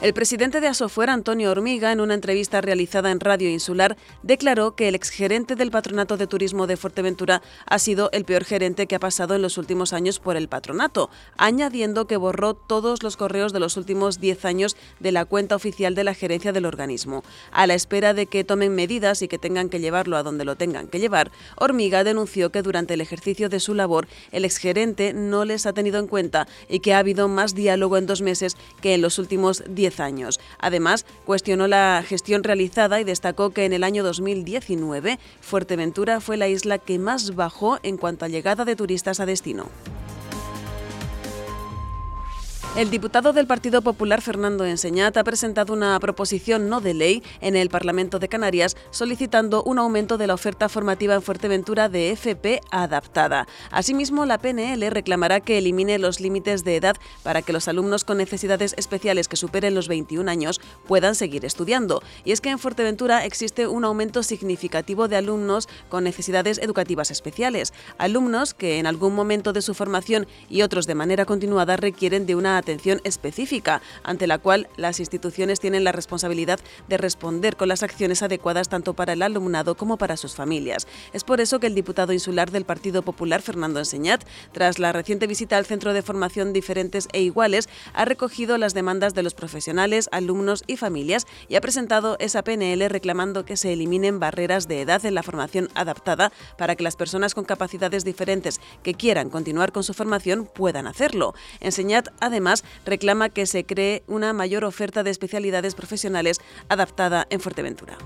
[0.00, 4.86] El presidente de Asofuera, Antonio Hormiga, en una entrevista realizada en Radio Insular, declaró que
[4.86, 9.00] el exgerente del Patronato de Turismo de Fuerteventura ha sido el peor gerente que ha
[9.00, 13.58] pasado en los últimos años por el patronato, añadiendo que borró todos los correos de
[13.58, 17.24] los últimos 10 años de la cuenta oficial de la gerencia del organismo.
[17.50, 20.54] A la espera de que tomen medidas y que tengan que llevarlo a donde lo
[20.54, 25.44] tengan que llevar, Hormiga denunció que durante el ejercicio de su labor el exgerente no
[25.44, 28.94] les ha tenido en cuenta y que ha habido más diálogo en dos meses que
[28.94, 30.40] en los últimos 10 años.
[30.58, 36.48] Además, cuestionó la gestión realizada y destacó que en el año 2019 Fuerteventura fue la
[36.48, 39.68] isla que más bajó en cuanto a llegada de turistas a destino.
[42.76, 47.56] El diputado del Partido Popular, Fernando Enseñat, ha presentado una proposición no de ley en
[47.56, 52.60] el Parlamento de Canarias solicitando un aumento de la oferta formativa en Fuerteventura de FP
[52.70, 53.48] adaptada.
[53.72, 58.18] Asimismo, la PNL reclamará que elimine los límites de edad para que los alumnos con
[58.18, 62.00] necesidades especiales que superen los 21 años puedan seguir estudiando.
[62.24, 67.72] Y es que en Fuerteventura existe un aumento significativo de alumnos con necesidades educativas especiales,
[67.96, 72.36] alumnos que en algún momento de su formación y otros de manera continuada requieren de
[72.36, 77.82] una atención específica, ante la cual las instituciones tienen la responsabilidad de responder con las
[77.82, 80.86] acciones adecuadas tanto para el alumnado como para sus familias.
[81.12, 85.26] Es por eso que el diputado insular del Partido Popular, Fernando Enseñat, tras la reciente
[85.26, 90.08] visita al Centro de Formación Diferentes e Iguales, ha recogido las demandas de los profesionales,
[90.12, 95.04] alumnos y familias y ha presentado esa PNL reclamando que se eliminen barreras de edad
[95.04, 99.84] en la formación adaptada para que las personas con capacidades diferentes que quieran continuar con
[99.84, 101.34] su formación puedan hacerlo.
[101.60, 102.47] Enseñat, además,
[102.84, 107.98] reclama que se cree una mayor oferta de especialidades profesionales adaptada en Fuerteventura.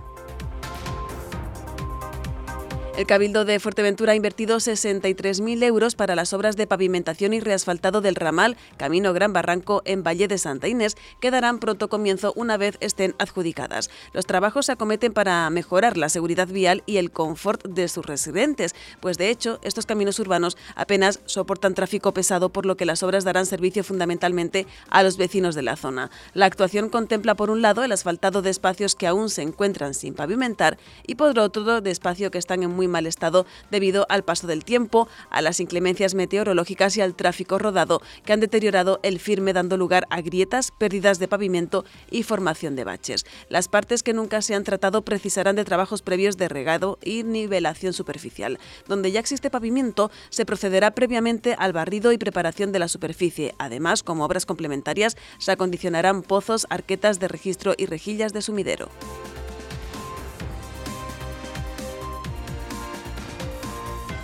[2.94, 8.02] El Cabildo de Fuerteventura ha invertido 63.000 euros para las obras de pavimentación y reasfaltado
[8.02, 12.58] del ramal Camino Gran Barranco en Valle de Santa Inés, que darán pronto comienzo una
[12.58, 13.88] vez estén adjudicadas.
[14.12, 18.74] Los trabajos se acometen para mejorar la seguridad vial y el confort de sus residentes,
[19.00, 23.24] pues de hecho estos caminos urbanos apenas soportan tráfico pesado, por lo que las obras
[23.24, 26.10] darán servicio fundamentalmente a los vecinos de la zona.
[26.34, 30.12] La actuación contempla por un lado el asfaltado de espacios que aún se encuentran sin
[30.12, 30.76] pavimentar
[31.06, 34.64] y por otro de espacio que están en muy mal estado debido al paso del
[34.64, 39.76] tiempo, a las inclemencias meteorológicas y al tráfico rodado que han deteriorado el firme dando
[39.76, 43.26] lugar a grietas, pérdidas de pavimento y formación de baches.
[43.48, 47.92] Las partes que nunca se han tratado precisarán de trabajos previos de regado y nivelación
[47.92, 48.58] superficial.
[48.86, 53.54] Donde ya existe pavimento, se procederá previamente al barrido y preparación de la superficie.
[53.58, 58.88] Además, como obras complementarias, se acondicionarán pozos, arquetas de registro y rejillas de sumidero.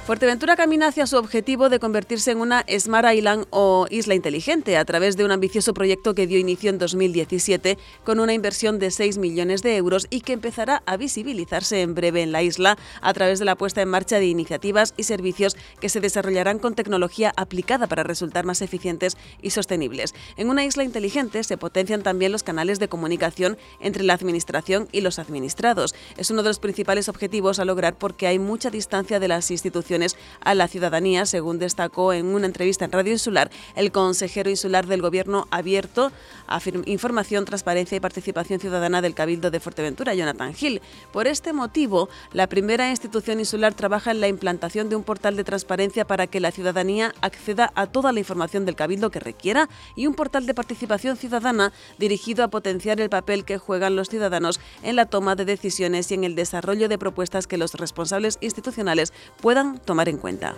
[0.09, 4.85] Fuerteventura camina hacia su objetivo de convertirse en una Smart Island o isla inteligente a
[4.87, 9.19] través de un ambicioso proyecto que dio inicio en 2017 con una inversión de 6
[9.19, 13.39] millones de euros y que empezará a visibilizarse en breve en la isla a través
[13.39, 17.87] de la puesta en marcha de iniciativas y servicios que se desarrollarán con tecnología aplicada
[17.87, 20.15] para resultar más eficientes y sostenibles.
[20.39, 25.03] En una isla inteligente se potencian también los canales de comunicación entre la administración y
[25.03, 25.95] los administrados.
[26.17, 29.97] Es uno de los principales objetivos a lograr porque hay mucha distancia de las instituciones
[30.40, 35.03] a la ciudadanía, según destacó en una entrevista en Radio Insular el consejero insular del
[35.03, 36.12] Gobierno abierto
[36.46, 40.80] a información, transparencia y participación ciudadana del Cabildo de Fuerteventura, Jonathan Gil.
[41.12, 45.44] Por este motivo, la primera institución insular trabaja en la implantación de un portal de
[45.44, 50.07] transparencia para que la ciudadanía acceda a toda la información del Cabildo que requiera y
[50.07, 54.96] un portal de participación ciudadana dirigido a potenciar el papel que juegan los ciudadanos en
[54.96, 59.78] la toma de decisiones y en el desarrollo de propuestas que los responsables institucionales puedan
[59.89, 60.55] tomar en cuenta.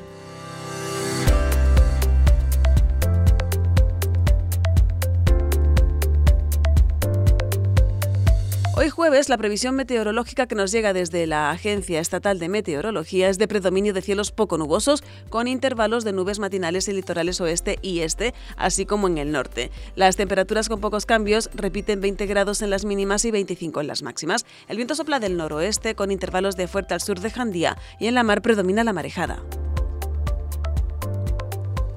[8.81, 13.37] Hoy jueves, la previsión meteorológica que nos llega desde la Agencia Estatal de Meteorología es
[13.37, 18.01] de predominio de cielos poco nubosos, con intervalos de nubes matinales en litorales oeste y
[18.01, 19.71] este, así como en el norte.
[19.97, 24.03] Las temperaturas con pocos cambios repiten 20 grados en las mínimas y 25 en las
[24.03, 24.47] máximas.
[24.67, 28.15] El viento sopla del noroeste, con intervalos de fuerte al sur de Jandía, y en
[28.15, 29.43] la mar predomina la marejada.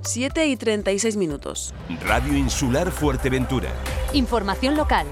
[0.02, 1.74] 7 y 36 minutos.
[2.06, 3.70] Radio Insular Fuerteventura.
[4.12, 5.08] Información local.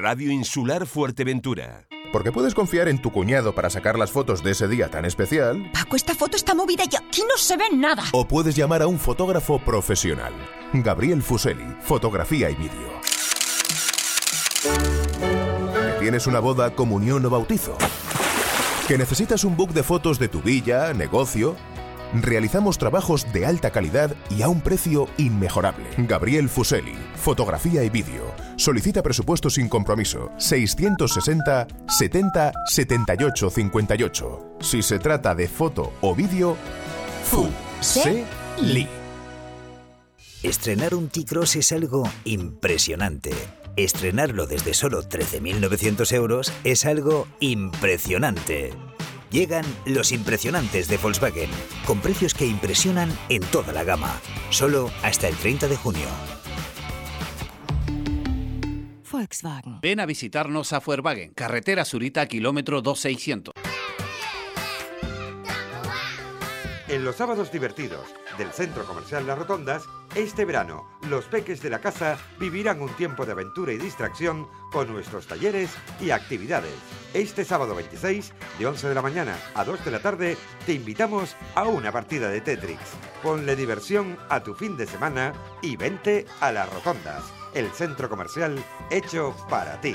[0.00, 1.86] Radio Insular Fuerteventura.
[2.10, 5.70] Porque puedes confiar en tu cuñado para sacar las fotos de ese día tan especial.
[5.74, 8.04] Paco, esta foto está movida y aquí no se ve nada.
[8.12, 10.32] O puedes llamar a un fotógrafo profesional.
[10.72, 13.00] Gabriel Fuseli, fotografía y vídeo.
[16.00, 17.76] ¿Tienes una boda, comunión o bautizo?
[18.88, 21.56] ¿Que necesitas un book de fotos de tu villa, negocio?
[22.12, 25.84] Realizamos trabajos de alta calidad y a un precio inmejorable.
[25.98, 28.34] Gabriel Fuseli, fotografía y vídeo.
[28.56, 30.30] Solicita presupuesto sin compromiso.
[30.36, 34.56] 660 70 78 58.
[34.60, 36.56] Si se trata de foto o vídeo,
[37.24, 38.88] Fuseli.
[40.42, 43.30] Estrenar un T-Cross es algo impresionante.
[43.76, 48.72] Estrenarlo desde solo 13.900 euros es algo impresionante.
[49.30, 51.48] Llegan los impresionantes de Volkswagen,
[51.86, 54.20] con precios que impresionan en toda la gama,
[54.50, 56.08] solo hasta el 30 de junio.
[59.08, 59.80] Volkswagen.
[59.82, 63.54] Ven a visitarnos a Volkswagen, carretera Surita, kilómetro 2600.
[66.90, 68.04] En los sábados divertidos
[68.36, 69.84] del Centro Comercial Las Rotondas,
[70.16, 74.92] este verano, los peques de la casa vivirán un tiempo de aventura y distracción con
[74.92, 76.74] nuestros talleres y actividades.
[77.14, 80.36] Este sábado 26, de 11 de la mañana a 2 de la tarde,
[80.66, 82.80] te invitamos a una partida de Tetrix.
[83.22, 87.22] Ponle diversión a tu fin de semana y vente a Las Rotondas,
[87.54, 88.60] el centro comercial
[88.90, 89.94] hecho para ti.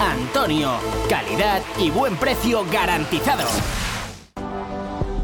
[0.00, 0.72] Antonio.
[1.08, 3.44] Calidad y buen precio garantizado.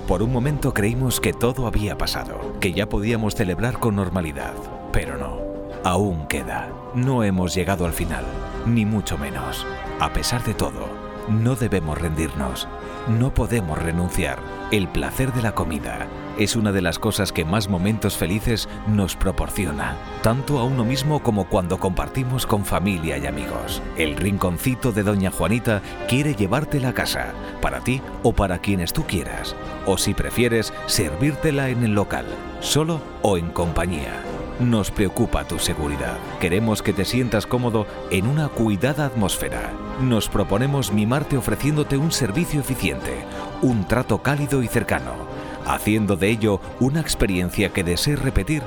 [0.07, 4.53] Por un momento creímos que todo había pasado, que ya podíamos celebrar con normalidad,
[4.93, 5.41] pero no.
[5.85, 6.71] Aún queda.
[6.95, 8.25] No hemos llegado al final,
[8.67, 9.67] ni mucho menos.
[10.01, 10.89] A pesar de todo,
[11.29, 12.69] no debemos rendirnos.
[13.09, 14.39] No podemos renunciar.
[14.71, 16.07] El placer de la comida
[16.39, 21.23] es una de las cosas que más momentos felices nos proporciona, tanto a uno mismo
[21.23, 23.83] como cuando compartimos con familia y amigos.
[23.97, 29.05] El rinconcito de Doña Juanita quiere llevártela a casa, para ti o para quienes tú
[29.05, 29.55] quieras,
[29.87, 32.27] o si prefieres, servírtela en el local,
[32.61, 34.23] solo o en compañía.
[34.61, 36.19] Nos preocupa tu seguridad.
[36.41, 39.73] Queremos que te sientas cómodo en una cuidada atmósfera.
[40.01, 43.25] Nos proponemos mimarte ofreciéndote un servicio eficiente,
[43.63, 45.32] un trato cálido y cercano,
[45.67, 48.63] haciendo de ello una experiencia que desees repetir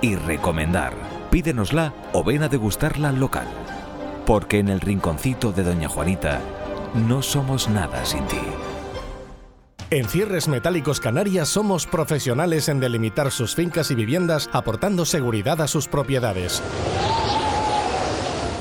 [0.00, 0.94] y recomendar.
[1.30, 3.46] Pídenosla o ven a degustarla al local.
[4.26, 6.40] Porque en el rinconcito de Doña Juanita
[6.94, 8.40] no somos nada sin ti.
[9.90, 15.66] En Cierres Metálicos Canarias somos profesionales en delimitar sus fincas y viviendas aportando seguridad a
[15.66, 16.62] sus propiedades.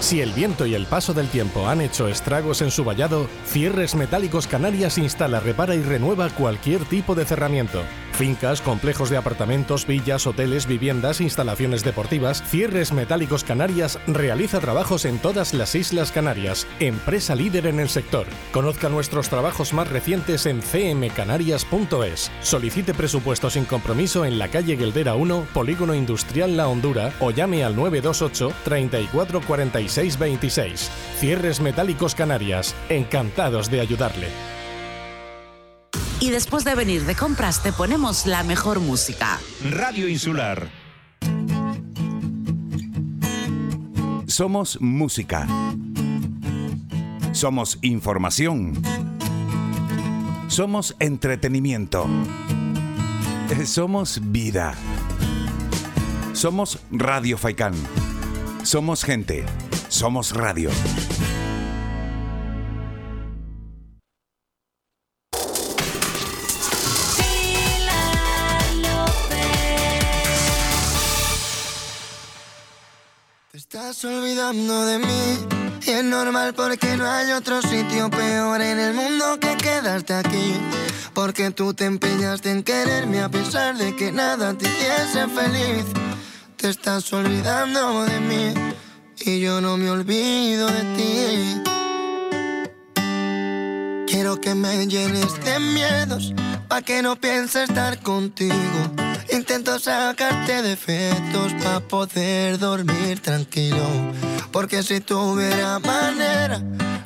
[0.10, 3.94] Si el viento y el paso del tiempo han hecho estragos en su vallado, Cierres
[3.94, 7.84] Metálicos Canarias instala, repara y renueva cualquier tipo de cerramiento.
[8.20, 15.20] Fincas, complejos de apartamentos, villas, hoteles, viviendas, instalaciones deportivas, Cierres Metálicos Canarias realiza trabajos en
[15.20, 18.28] todas las Islas Canarias, empresa líder en el sector.
[18.52, 22.30] Conozca nuestros trabajos más recientes en cmcanarias.es.
[22.42, 27.64] Solicite presupuesto sin compromiso en la calle Gueldera 1, Polígono Industrial La Hondura o llame
[27.64, 30.92] al 928 34 46 26.
[31.20, 34.59] Cierres Metálicos Canarias, encantados de ayudarle.
[36.22, 39.40] Y después de venir de compras te ponemos la mejor música.
[39.72, 40.70] Radio Insular.
[44.28, 45.48] Somos música.
[47.32, 48.74] Somos información.
[50.48, 52.06] Somos entretenimiento.
[53.66, 54.74] Somos vida.
[56.34, 57.74] Somos Radio Faikán.
[58.64, 59.46] Somos gente.
[59.88, 60.70] Somos radio.
[74.30, 75.40] Olvidando de mí
[75.88, 80.54] y es normal porque no hay otro sitio peor en el mundo que quedarte aquí.
[81.16, 85.86] Porque tú te empeñaste en quererme a pesar de que nada te hiciese feliz.
[86.58, 88.54] Te estás olvidando de mí
[89.20, 91.62] y yo no me olvido de ti.
[94.08, 96.36] Quiero que me llenes de miedos
[96.68, 99.09] pa' que no piense estar contigo.
[99.32, 103.86] Intento sacarte defectos pa' poder dormir tranquilo.
[104.52, 106.60] Porque si tuviera manera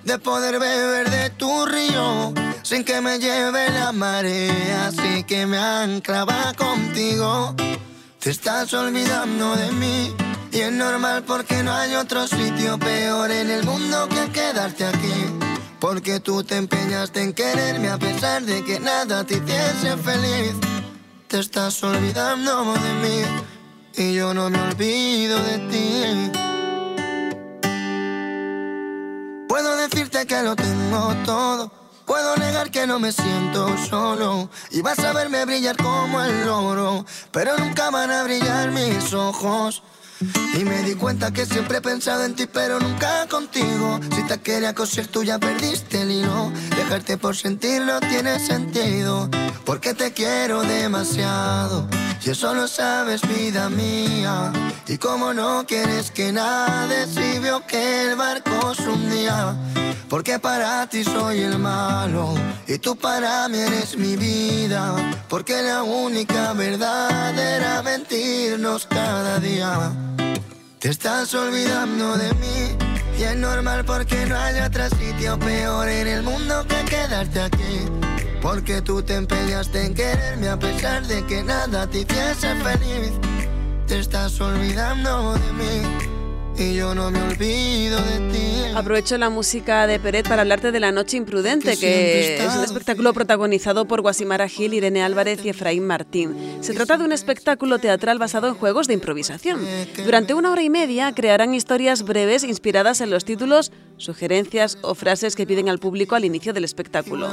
[0.04, 5.58] de poder beber de tu río sin que me lleve la marea, así que me
[5.58, 7.56] anclaba contigo.
[8.20, 10.16] Te estás olvidando de mí
[10.50, 15.26] y es normal porque no hay otro sitio peor en el mundo que quedarte aquí.
[15.82, 20.56] Porque tú te empeñaste en quererme a pesar de que nada te hiciese feliz.
[21.34, 23.24] Te estás olvidando de mí
[23.96, 26.32] y yo no me olvido de ti.
[29.50, 31.72] Puedo decirte que lo tengo todo.
[32.06, 37.04] Puedo negar que no me siento solo y vas a verme brillar como el oro,
[37.32, 39.82] pero nunca van a brillar mis ojos.
[40.56, 44.00] Y me di cuenta que siempre he pensado en ti, pero nunca contigo.
[44.16, 46.52] Si te quería coser, tú ya perdiste el hilo.
[46.76, 49.30] Dejarte por sentir no tiene sentido,
[49.66, 51.88] porque te quiero demasiado.
[52.26, 54.52] Y eso lo sabes, vida mía.
[54.88, 59.56] Y como no quieres que nade, si veo que el barco se hundía.
[60.10, 62.36] Porque para ti soy el malo
[62.68, 64.95] y tú para mí eres mi vida.
[65.28, 69.91] Porque la única verdad era mentirnos cada día.
[70.84, 72.76] Te estás olvidando de mí
[73.18, 77.86] y es normal porque no hay otro sitio peor en el mundo que quedarte aquí.
[78.42, 83.14] Porque tú te empeñaste en quererme a pesar de que nada te hiciese feliz.
[83.88, 86.12] Te estás olvidando de mí
[86.58, 88.54] y yo no me olvido de ti.
[88.76, 93.14] Aprovecho la música de Peret para hablarte de La Noche Imprudente, Que es un espectáculo
[93.14, 96.36] protagonizado por Guasimara Gil, Irene Álvarez y Efraín Martín.
[96.62, 99.60] Se trata de un espectáculo teatral basado en juegos de improvisación.
[100.04, 105.36] Durante una hora y media crearán historias breves inspiradas en los títulos, sugerencias o frases
[105.36, 107.30] que piden al público al inicio del espectáculo.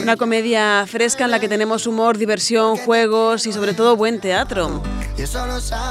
[0.00, 4.82] Una comedia fresca en la que tenemos humor, diversión, juegos y sobre todo buen teatro.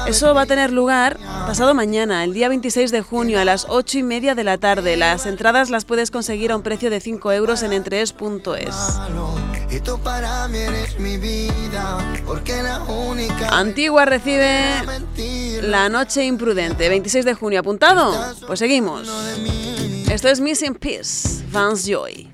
[0.08, 4.00] Eso va a tener lugar pasado mañana, el día 26 de junio, a las 8
[4.00, 4.98] y media de la tarde.
[4.98, 8.76] Las entradas las puedes conseguir a un precio de 5 euros en entrees.es.
[13.50, 14.72] Antigua recibe
[15.62, 17.60] La Noche Imprudente, 26 de junio.
[17.60, 18.16] ¿Apuntado?
[18.48, 19.10] Pues seguimos.
[20.10, 22.30] Esto es Missing Piece, Vance Joy.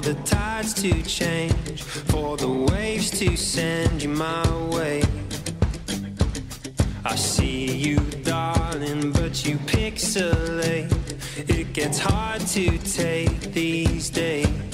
[0.00, 5.02] For the tides to change, for the waves to send you my way.
[7.04, 10.90] I see you, darling, but you pixelate.
[11.50, 14.69] It gets hard to take these days.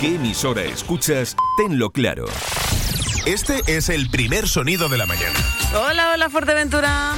[0.00, 2.24] Qué emisora escuchas, tenlo claro.
[3.26, 5.38] Este es el primer sonido de la mañana.
[5.74, 7.12] Hola, hola, Fuerteventura.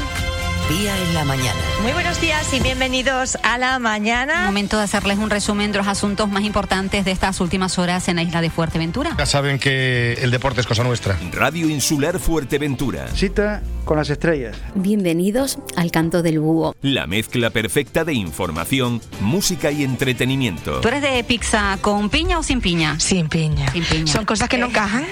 [0.68, 1.60] Día en la mañana.
[1.82, 4.46] Muy buenos días y bienvenidos a la mañana.
[4.46, 8.16] Momento de hacerles un resumen de los asuntos más importantes de estas últimas horas en
[8.16, 9.14] la isla de Fuerteventura.
[9.16, 11.16] Ya saben que el deporte es cosa nuestra.
[11.32, 13.06] Radio Insular Fuerteventura.
[13.08, 14.56] Cita con las estrellas.
[14.74, 16.74] Bienvenidos al canto del búho.
[16.80, 20.80] La mezcla perfecta de información, música y entretenimiento.
[20.80, 22.98] ¿Tú eres de pizza con piña o sin piña?
[22.98, 23.70] Sin piña.
[23.72, 24.12] Sin piña.
[24.12, 25.06] Son cosas que no encajan.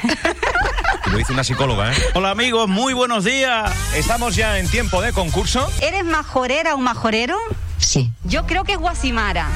[1.10, 1.96] Lo dice una psicóloga, ¿eh?
[2.14, 3.72] Hola amigos, muy buenos días.
[3.96, 5.68] Estamos ya en tiempo de concurso.
[5.82, 7.36] ¿Eres majorera o majorero?
[7.78, 8.10] Sí.
[8.24, 9.48] Yo creo que es Guasimara.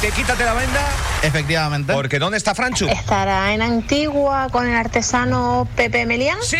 [0.00, 0.80] ¿Te quítate la venda?
[1.22, 1.92] Efectivamente.
[1.92, 2.86] Porque ¿dónde está Franchu?
[2.88, 6.38] ¿Estará en Antigua con el artesano Pepe Melián?
[6.42, 6.56] ¡Sí!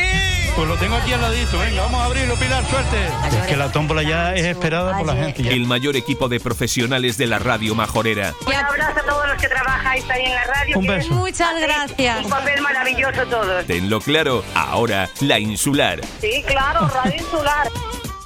[0.56, 2.96] Pues lo tengo aquí al ladito, venga, vamos a abrirlo, Pilar, suerte.
[3.28, 5.42] Es que la tómbola ya es esperada por la gente.
[5.42, 5.50] ya.
[5.50, 8.32] El mayor equipo de profesionales de la radio majorera.
[8.46, 10.78] Un abrazo a todos los que trabajáis ahí en la radio.
[10.78, 11.12] Un beso.
[11.12, 12.24] Muchas gracias.
[12.24, 13.66] Un papel maravilloso todos.
[13.66, 16.00] Tenlo claro, ahora la insular.
[16.22, 17.68] Sí, claro, Radio Insular.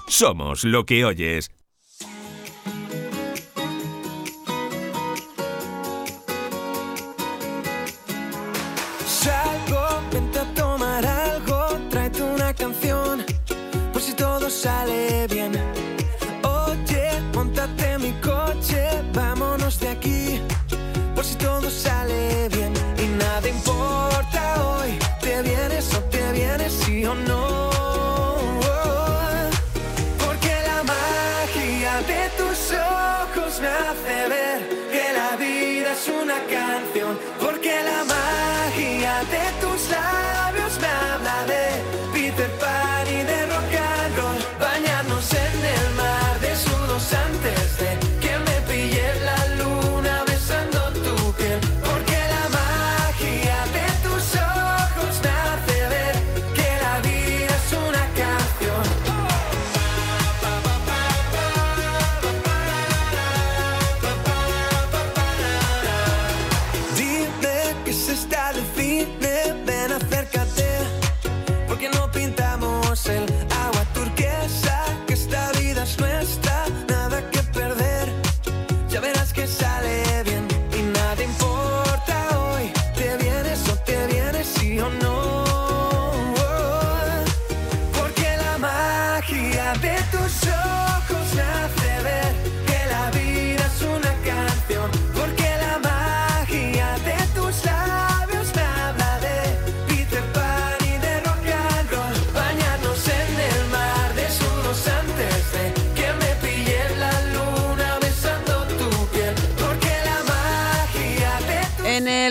[0.06, 1.50] Somos lo que oyes.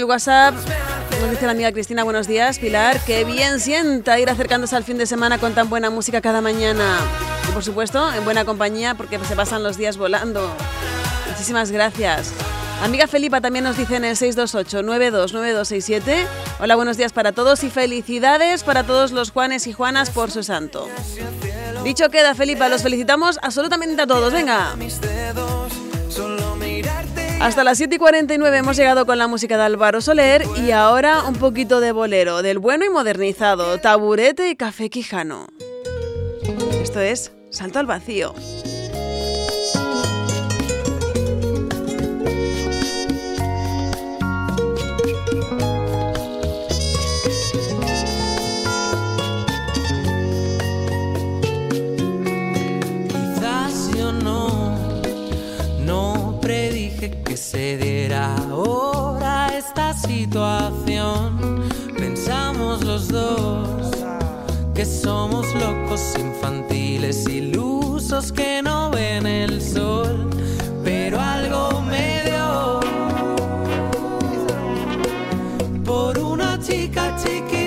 [0.10, 0.56] WhatsApp
[1.22, 4.98] nos dice la amiga Cristina, buenos días, Pilar, que bien sienta ir acercándose al fin
[4.98, 6.98] de semana con tan buena música cada mañana.
[7.48, 10.52] Y por supuesto, en buena compañía porque se pasan los días volando.
[11.30, 12.34] Muchísimas gracias.
[12.82, 16.26] Amiga Felipa también nos dice en el 628-929267.
[16.60, 20.42] Hola, buenos días para todos y felicidades para todos los Juanes y Juanas por su
[20.44, 20.88] santo.
[21.84, 24.34] Dicho queda, Felipa, los felicitamos absolutamente a todos.
[24.34, 24.74] Venga.
[27.40, 31.24] Hasta las 7 y 49 hemos llegado con la música de Álvaro Soler y ahora
[31.24, 35.48] un poquito de bolero, del bueno y modernizado, taburete y café quijano.
[36.82, 38.36] Esto es Salto al vacío.
[57.52, 61.68] Se diera ahora esta situación.
[61.98, 63.90] Pensamos los dos
[64.76, 70.30] que somos locos infantiles, ilusos que no ven el sol,
[70.84, 72.80] pero algo me dio
[75.84, 77.59] por una chica chiquitita,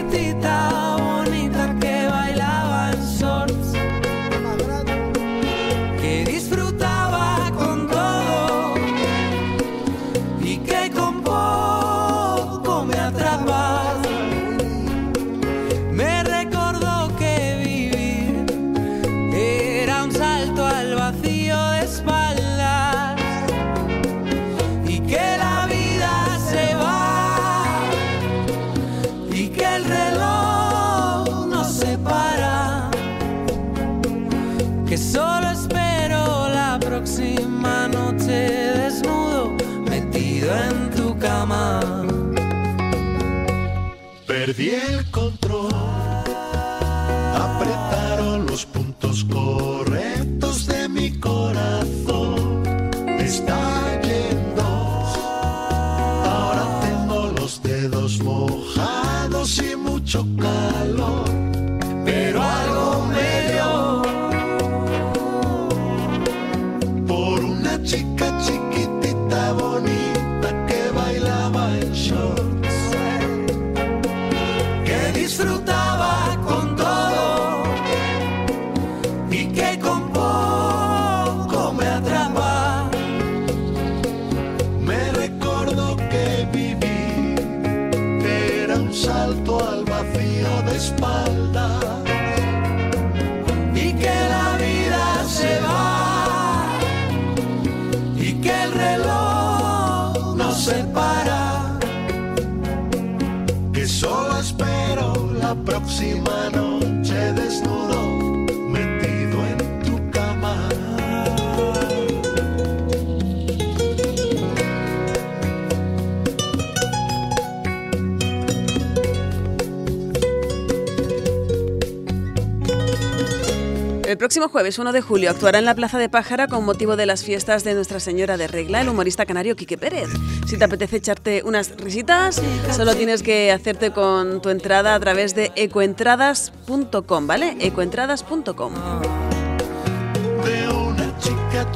[124.32, 127.22] próximo jueves 1 de julio actuará en la Plaza de Pájara con motivo de las
[127.22, 130.08] fiestas de Nuestra Señora de Regla el humorista canario Quique Pérez.
[130.46, 132.40] Si te apetece echarte unas risitas,
[132.74, 137.58] solo tienes que hacerte con tu entrada a través de ecoentradas.com, ¿vale?
[137.60, 138.72] ecoentradas.com.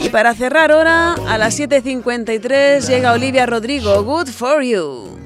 [0.01, 5.26] Y para cerrar ahora, a las 7.53 llega Olivia Rodrigo, Good for You.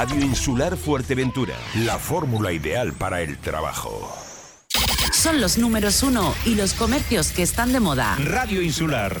[0.00, 1.54] Radio Insular Fuerteventura.
[1.84, 4.10] La fórmula ideal para el trabajo.
[5.12, 8.16] Son los números uno y los comercios que están de moda.
[8.24, 9.20] Radio Insular.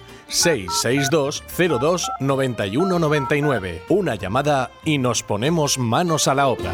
[0.31, 1.43] 662
[1.79, 3.83] 02 91 99.
[3.89, 6.73] Una llamada y nos ponemos manos a la obra.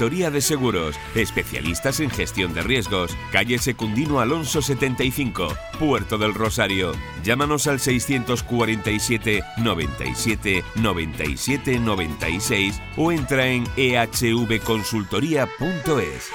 [0.01, 3.15] Consultoría de Seguros, especialistas en gestión de riesgos.
[3.31, 6.93] Calle Secundino Alonso 75, Puerto del Rosario.
[7.23, 16.31] Llámanos al 647 97 97 96 o entra en ehvconsultoría.es.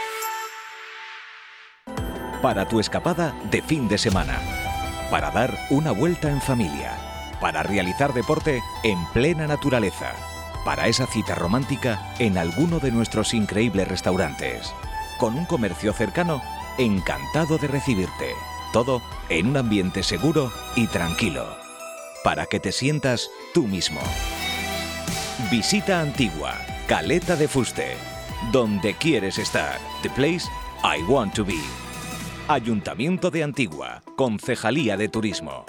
[2.41, 4.39] Para tu escapada de fin de semana.
[5.11, 6.97] Para dar una vuelta en familia.
[7.41, 10.15] Para realizar deporte en plena naturaleza
[10.67, 14.75] para esa cita romántica en alguno de nuestros increíbles restaurantes.
[15.17, 16.43] Con un comercio cercano,
[16.77, 18.33] encantado de recibirte.
[18.73, 21.47] Todo en un ambiente seguro y tranquilo.
[22.25, 24.01] Para que te sientas tú mismo.
[25.53, 27.97] Visita Antigua, Caleta de Fuste.
[28.51, 29.79] Donde quieres estar.
[30.03, 30.49] The place
[30.83, 31.61] I want to be.
[32.49, 35.65] Ayuntamiento de Antigua, Concejalía de Turismo.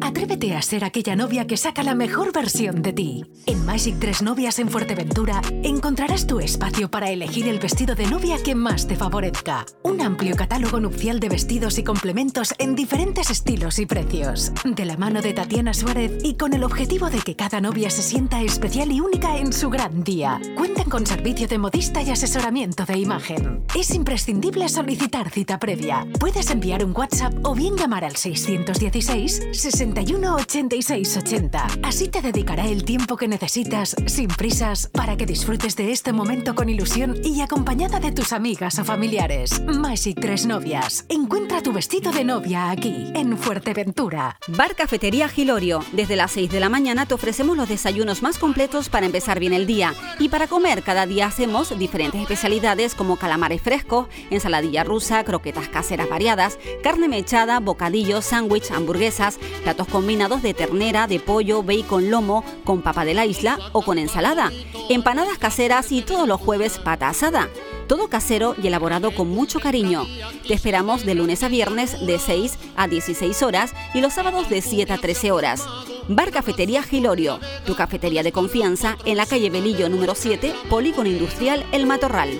[0.00, 3.24] Atrévete a ser aquella novia que saca la mejor versión de ti.
[3.46, 8.36] En Magic Tres Novias en Fuerteventura encontrarás tu espacio para elegir el vestido de novia
[8.42, 9.64] que más te favorezca.
[9.82, 14.52] Un amplio catálogo nupcial de vestidos y complementos en diferentes estilos y precios.
[14.64, 18.02] De la mano de Tatiana Suárez y con el objetivo de que cada novia se
[18.02, 20.40] sienta especial y única en su gran día.
[20.56, 23.64] Cuentan con servicio de modista y asesoramiento de imagen.
[23.74, 26.06] Es imprescindible solicitar cita previa.
[26.18, 31.66] Puedes enviar un WhatsApp o bien llamar al 616 60 61 86 80.
[31.84, 36.56] Así te dedicará el tiempo que necesitas, sin prisas, para que disfrutes de este momento
[36.56, 39.62] con ilusión y acompañada de tus amigas o familiares.
[39.62, 41.06] Magic Tres Novias.
[41.08, 44.38] Encuentra tu vestido de novia aquí, en Fuerteventura.
[44.48, 45.84] Bar Cafetería Gilorio.
[45.92, 49.52] Desde las 6 de la mañana te ofrecemos los desayunos más completos para empezar bien
[49.52, 49.94] el día.
[50.18, 56.08] Y para comer, cada día hacemos diferentes especialidades como calamares frescos, ensaladilla rusa, croquetas caseras
[56.08, 59.38] variadas, carne mechada, bocadillos, sándwich, hamburguesas,
[59.84, 64.50] combinados de ternera, de pollo, bacon, lomo, con papa de la isla o con ensalada,
[64.88, 67.48] empanadas caseras y todos los jueves pata asada.
[67.86, 70.06] Todo casero y elaborado con mucho cariño.
[70.46, 74.62] Te esperamos de lunes a viernes de 6 a 16 horas y los sábados de
[74.62, 75.64] 7 a 13 horas.
[76.08, 81.64] Bar Cafetería Gilorio, tu cafetería de confianza en la calle Belillo número 7, Polígono Industrial
[81.72, 82.30] El Matorral.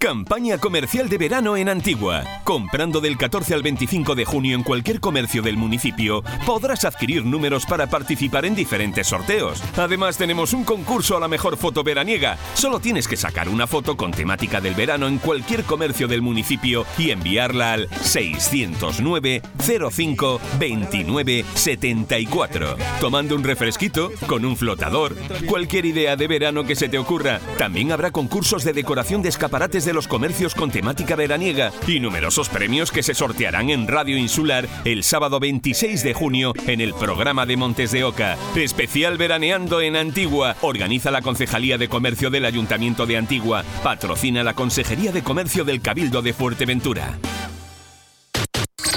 [0.00, 2.24] Campaña comercial de verano en Antigua.
[2.42, 7.66] Comprando del 14 al 25 de junio en cualquier comercio del municipio, podrás adquirir números
[7.66, 9.62] para participar en diferentes sorteos.
[9.76, 12.38] Además, tenemos un concurso a la mejor foto veraniega.
[12.54, 16.86] Solo tienes que sacar una foto con temática del verano en cualquier comercio del municipio
[16.96, 19.42] y enviarla al 609
[19.90, 22.76] 05 29 74.
[23.00, 25.14] Tomando un refresquito, con un flotador,
[25.46, 27.38] cualquier idea de verano que se te ocurra.
[27.58, 32.48] También habrá concursos de decoración de escaparates de los comercios con temática veraniega y numerosos
[32.48, 37.46] premios que se sortearán en Radio Insular el sábado 26 de junio en el programa
[37.46, 38.36] de Montes de Oca.
[38.54, 40.56] Especial Veraneando en Antigua.
[40.60, 43.64] Organiza la Concejalía de Comercio del Ayuntamiento de Antigua.
[43.82, 47.18] Patrocina la Consejería de Comercio del Cabildo de Fuerteventura.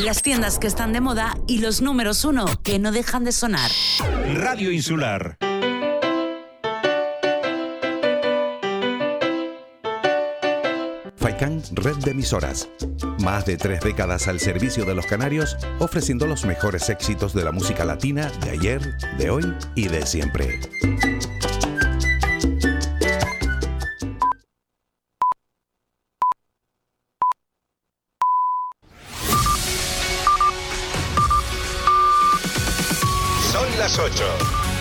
[0.03, 3.69] Las tiendas que están de moda y los números uno que no dejan de sonar.
[4.33, 5.37] Radio Insular.
[11.71, 12.69] Red de Emisoras.
[13.19, 17.51] Más de tres décadas al servicio de los canarios, ofreciendo los mejores éxitos de la
[17.51, 20.59] música latina de ayer, de hoy y de siempre.
[33.51, 34.23] Son las 8.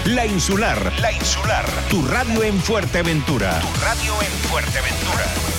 [0.07, 0.93] La Insular.
[1.01, 1.65] La Insular.
[1.89, 3.61] Tu radio en Fuerteventura.
[3.61, 5.52] Tu radio en Fuerteventura.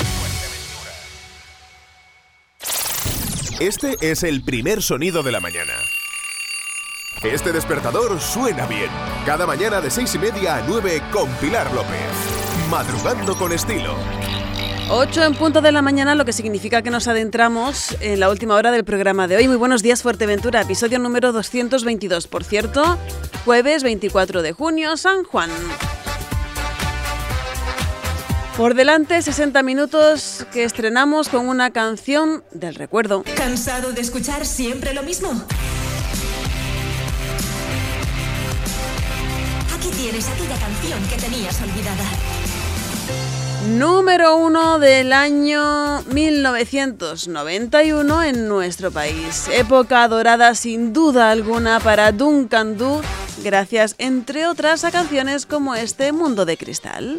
[3.59, 5.73] Este es el primer sonido de la mañana.
[7.21, 8.89] Este despertador suena bien.
[9.25, 11.99] Cada mañana de seis y media a 9 con Pilar López.
[12.69, 13.95] Madrugando con estilo.
[14.89, 18.55] 8 en punto de la mañana, lo que significa que nos adentramos en la última
[18.55, 19.47] hora del programa de hoy.
[19.47, 22.97] Muy buenos días, Fuerteventura, episodio número 222, por cierto,
[23.45, 25.49] jueves 24 de junio, San Juan.
[28.57, 33.23] Por delante, 60 minutos que estrenamos con una canción del recuerdo.
[33.35, 35.31] ¿Cansado de escuchar siempre lo mismo?
[39.75, 42.03] Aquí tienes aquella canción que tenías olvidada.
[43.69, 49.47] Número uno del año 1991 en nuestro país.
[49.51, 53.01] Época dorada sin duda alguna para Duncan Du,
[53.43, 57.17] gracias entre otras a canciones como este Mundo de Cristal.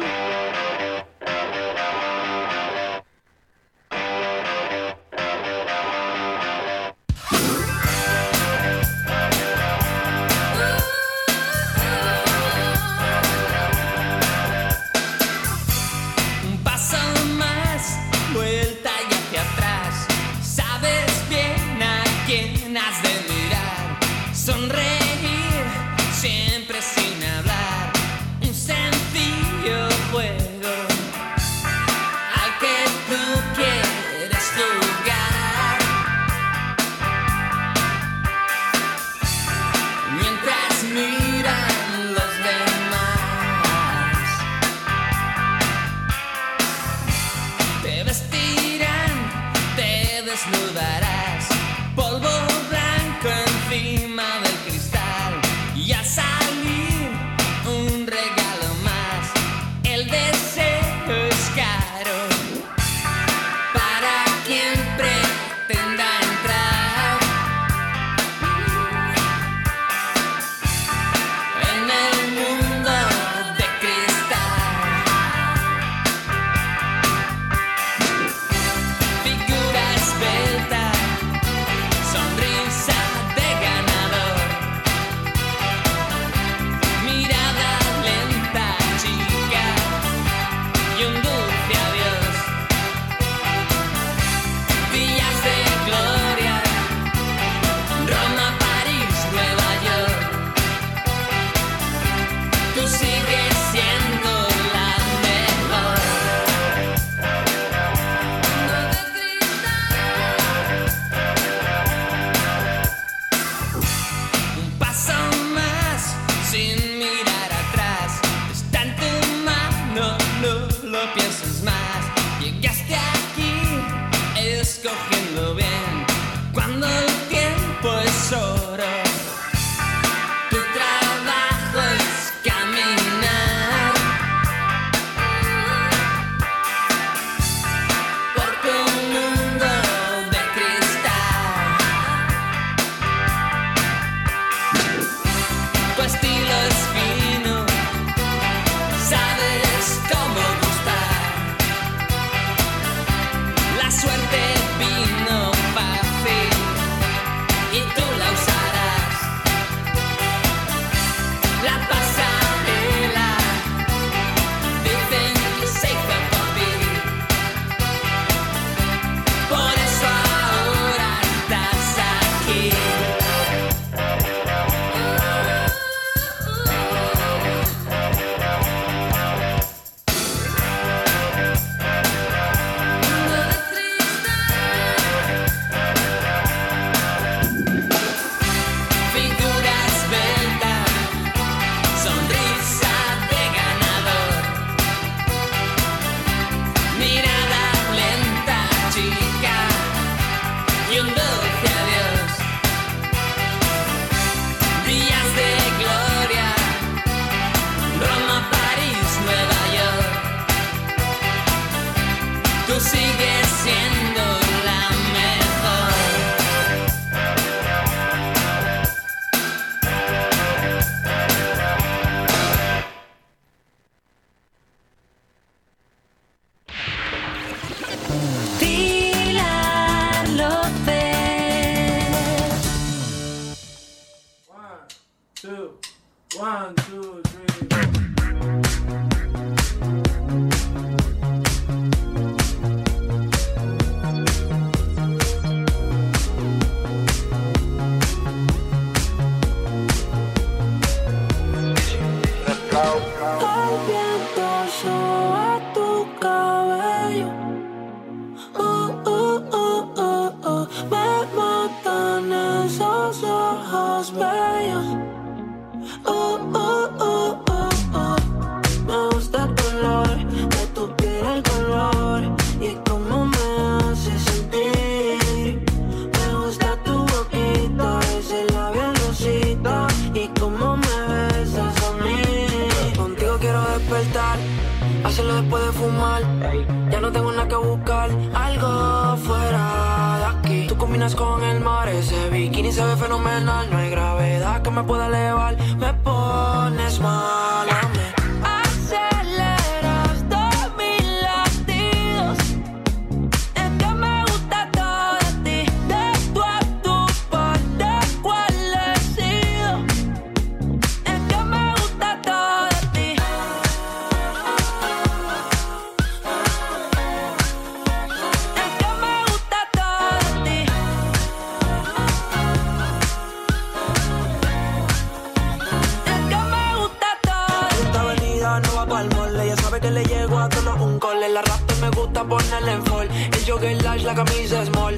[331.25, 331.33] Cole.
[331.33, 333.09] La rap me gusta ponerle en fall.
[333.09, 334.95] El jogger large, la camisa small.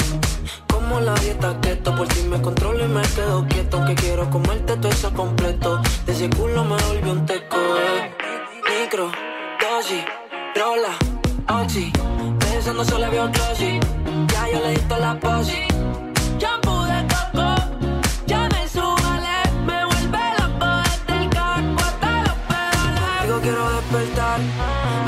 [0.67, 3.85] Como la dieta keto, por si me controlo y me quedo quieto.
[3.85, 5.81] Que quiero comerte todo eso completo.
[6.05, 8.13] De ese culo me volvió un teco, eh.
[8.69, 9.11] Micro,
[9.61, 10.03] dosis,
[10.55, 11.91] rola, oxi.
[12.39, 13.79] Pensando solo veo glossy.
[14.27, 15.67] Ya yo le di toda la posi.
[16.39, 17.57] Shampoo de coco,
[23.89, 24.39] despertar,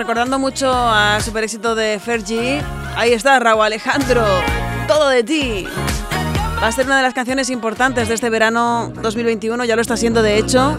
[0.00, 2.62] recordando mucho a super éxito de Fergie,
[2.96, 4.24] ahí está Raúl Alejandro,
[4.88, 5.66] todo de ti.
[6.62, 9.98] Va a ser una de las canciones importantes de este verano 2021, ya lo está
[9.98, 10.78] siendo de hecho.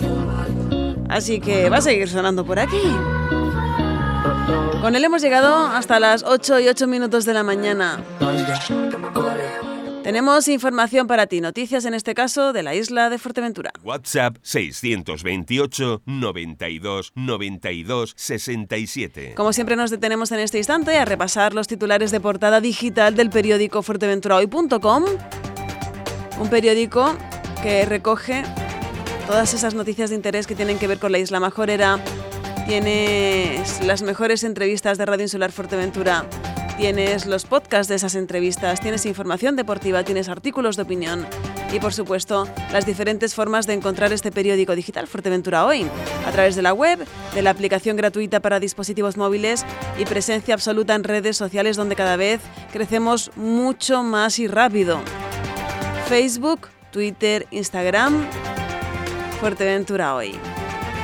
[1.08, 2.82] Así que va a seguir sonando por aquí.
[4.82, 8.00] Con él hemos llegado hasta las 8 y 8 minutos de la mañana.
[10.04, 13.72] Tenemos información para ti, noticias en este caso de la isla de Fuerteventura.
[13.84, 19.36] WhatsApp 628 92 92 67.
[19.36, 23.30] Como siempre nos detenemos en este instante a repasar los titulares de portada digital del
[23.30, 25.06] periódico fuerteventurahoy.com,
[26.40, 27.16] un periódico
[27.62, 28.44] que recoge
[29.28, 32.00] todas esas noticias de interés que tienen que ver con la isla majorera.
[32.66, 36.26] Tienes las mejores entrevistas de Radio Insular Fuerteventura,
[36.82, 41.28] tienes los podcasts de esas entrevistas, tienes información deportiva, tienes artículos de opinión
[41.72, 45.86] y por supuesto las diferentes formas de encontrar este periódico digital Fuerteventura Hoy,
[46.26, 47.06] a través de la web,
[47.36, 49.64] de la aplicación gratuita para dispositivos móviles
[50.00, 52.42] y presencia absoluta en redes sociales donde cada vez
[52.74, 55.02] crecemos mucho más y rápido.
[56.08, 58.26] Facebook, Twitter, Instagram,
[59.40, 60.34] Fuerteventura Hoy.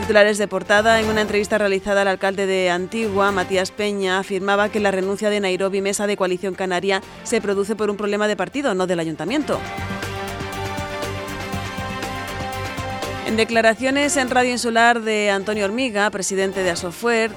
[0.07, 4.89] De portada, en una entrevista realizada al alcalde de Antigua, Matías Peña, afirmaba que la
[4.89, 8.87] renuncia de Nairobi Mesa de Coalición Canaria se produce por un problema de partido, no
[8.87, 9.59] del ayuntamiento.
[13.27, 17.31] En declaraciones en Radio Insular de Antonio Hormiga, presidente de Asofuer,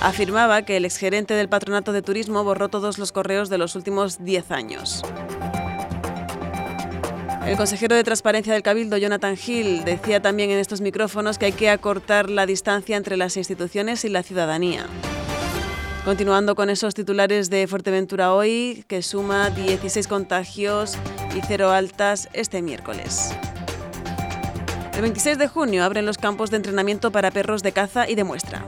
[0.00, 4.24] afirmaba que el exgerente del Patronato de Turismo borró todos los correos de los últimos
[4.24, 5.02] 10 años.
[7.48, 11.52] El consejero de Transparencia del Cabildo, Jonathan Hill, decía también en estos micrófonos que hay
[11.52, 14.84] que acortar la distancia entre las instituciones y la ciudadanía.
[16.04, 20.98] Continuando con esos titulares de Fuerteventura hoy, que suma 16 contagios
[21.34, 23.34] y cero altas este miércoles.
[24.92, 28.24] El 26 de junio abren los campos de entrenamiento para perros de caza y de
[28.24, 28.62] muestra.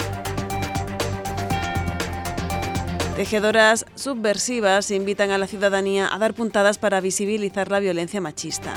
[3.21, 8.73] Tejedoras subversivas invitan a la ciudadanía a dar puntadas para visibilizar la violencia machista.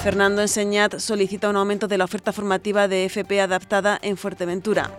[0.00, 4.92] Fernando Enseñat solicita un aumento de la oferta formativa de FP adaptada en Fuerteventura.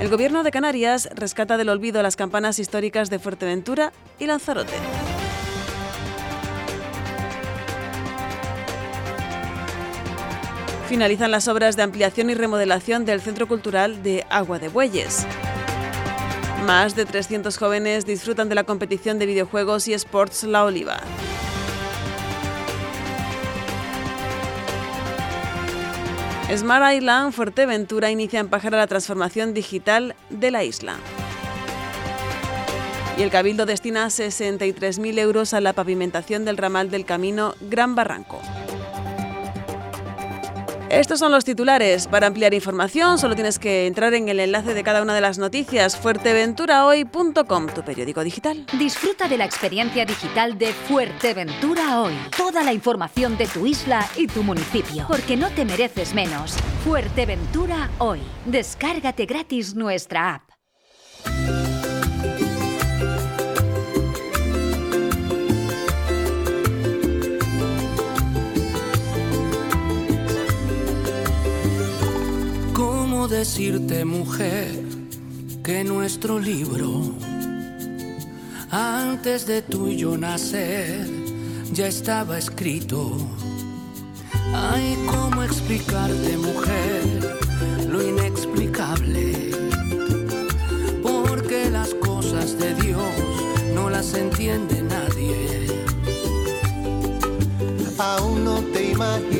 [0.00, 4.72] El gobierno de Canarias rescata del olvido las campanas históricas de Fuerteventura y Lanzarote.
[10.88, 15.26] Finalizan las obras de ampliación y remodelación del Centro Cultural de Agua de Bueyes.
[16.64, 21.00] Más de 300 jóvenes disfrutan de la competición de videojuegos y sports La Oliva.
[26.54, 30.96] Smart Island Fuerteventura inicia en Pájara la transformación digital de la isla.
[33.18, 38.40] Y el Cabildo destina 63.000 euros a la pavimentación del ramal del camino Gran Barranco.
[40.90, 42.06] Estos son los titulares.
[42.08, 45.38] Para ampliar información solo tienes que entrar en el enlace de cada una de las
[45.38, 48.64] noticias fuerteventurahoy.com, tu periódico digital.
[48.78, 52.14] Disfruta de la experiencia digital de Fuerteventura Hoy.
[52.36, 56.56] Toda la información de tu isla y tu municipio, porque no te mereces menos.
[56.84, 58.20] Fuerteventura Hoy.
[58.46, 60.47] Descárgate gratis nuestra app.
[73.18, 74.70] ¿Cómo decirte, mujer,
[75.64, 77.16] que nuestro libro,
[78.70, 81.04] antes de tú y yo nacer,
[81.72, 83.10] ya estaba escrito?
[84.54, 87.36] Ay, ¿cómo explicarte, mujer,
[87.88, 89.50] lo inexplicable?
[91.02, 93.14] Porque las cosas de Dios
[93.74, 95.66] no las entiende nadie.
[97.98, 99.37] Aún no te imaginaba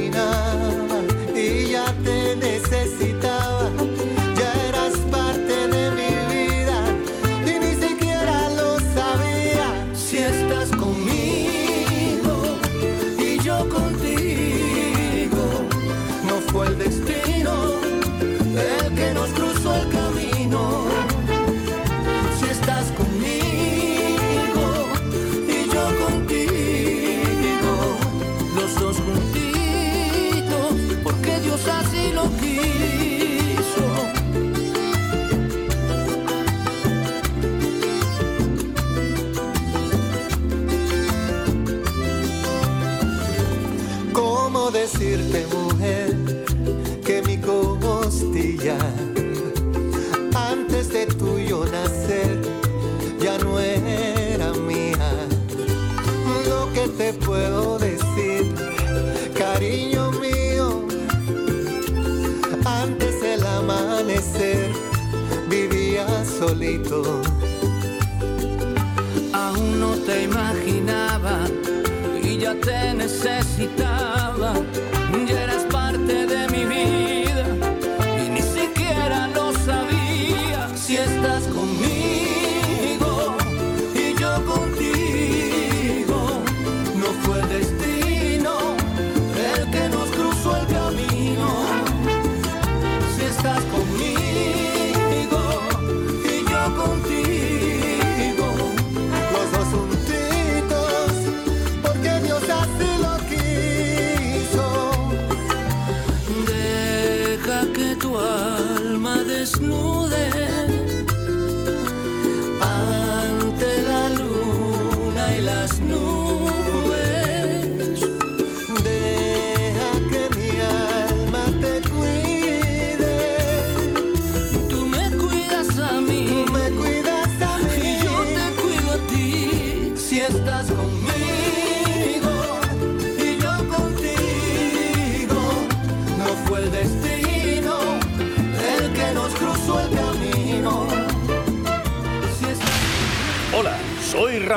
[72.69, 74.53] te necesitaba.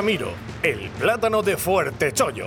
[0.02, 0.32] Ramiro,
[0.64, 2.44] el plátano de Fuerte Chollo.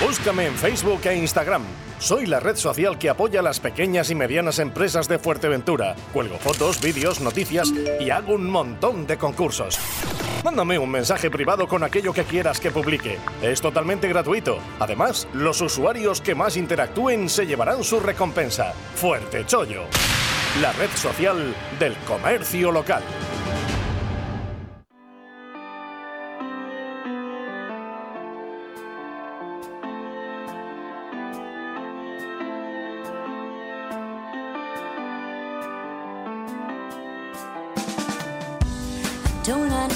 [0.00, 1.64] Búscame en Facebook e Instagram.
[1.98, 5.96] Soy la red social que apoya a las pequeñas y medianas empresas de Fuerteventura.
[6.12, 9.80] Cuelgo fotos, vídeos, noticias y hago un montón de concursos.
[10.44, 13.18] Mándame un mensaje privado con aquello que quieras que publique.
[13.42, 14.60] Es totalmente gratuito.
[14.78, 18.74] Además, los usuarios que más interactúen se llevarán su recompensa.
[18.94, 19.86] Fuerte Chollo,
[20.62, 23.02] la red social del comercio local.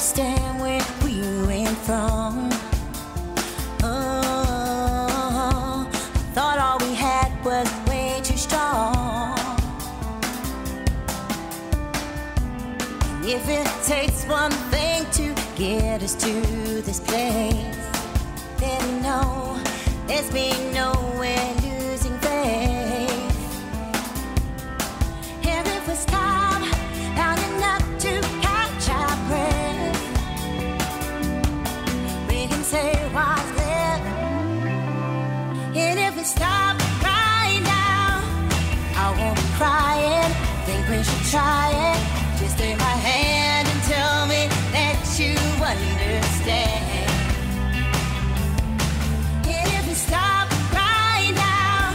[0.01, 2.49] Understand where we went from.
[3.83, 5.87] Oh,
[6.33, 9.37] thought all we had was way too strong.
[13.13, 16.33] And if it takes one thing to get us to
[16.81, 17.77] this place,
[18.57, 19.61] then no,
[20.07, 20.93] there's been no
[41.31, 42.01] try it.
[42.41, 47.07] Just take my hand and tell me that you understand.
[49.47, 51.95] And if you stop right now,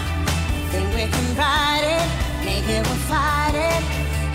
[0.72, 2.07] then we can ride it.
[2.48, 3.84] Maybe we'll fight it.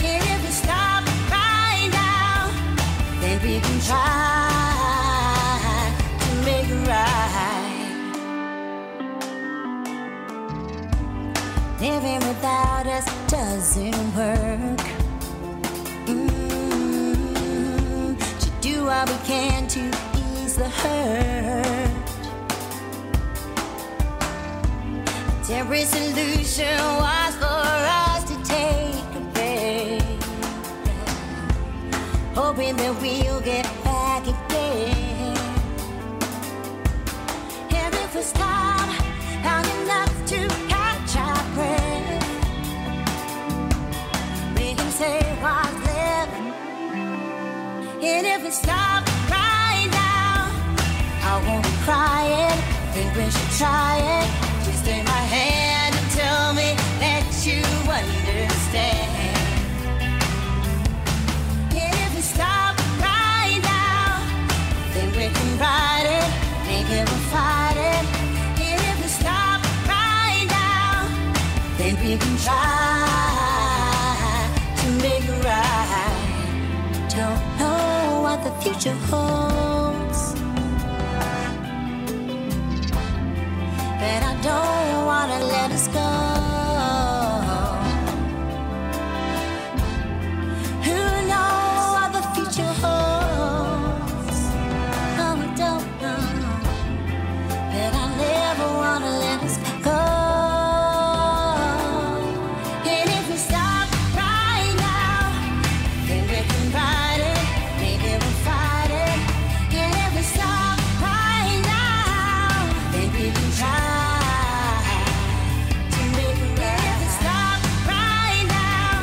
[0.04, 1.02] And if you stop
[1.32, 2.52] right now,
[3.22, 4.52] then we can try
[6.24, 7.88] to make it right.
[11.80, 14.39] Living without us doesn't work.
[25.72, 30.02] Every solution was for us to take a break,
[32.34, 35.36] hoping that we'll get back again.
[37.70, 38.88] And if we stop
[39.46, 42.24] long enough to catch our breath,
[44.56, 46.34] we can say what's left.
[48.02, 50.50] And if we stop right now,
[51.22, 52.58] I won't be crying.
[52.92, 54.28] Think we should try it.
[54.64, 55.19] Just take my
[72.10, 73.86] we can try
[74.78, 77.06] to make it right.
[77.08, 79.69] Don't know what the future holds.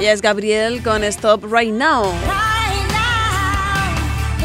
[0.07, 2.05] Ya es Gabriel con Stop right now.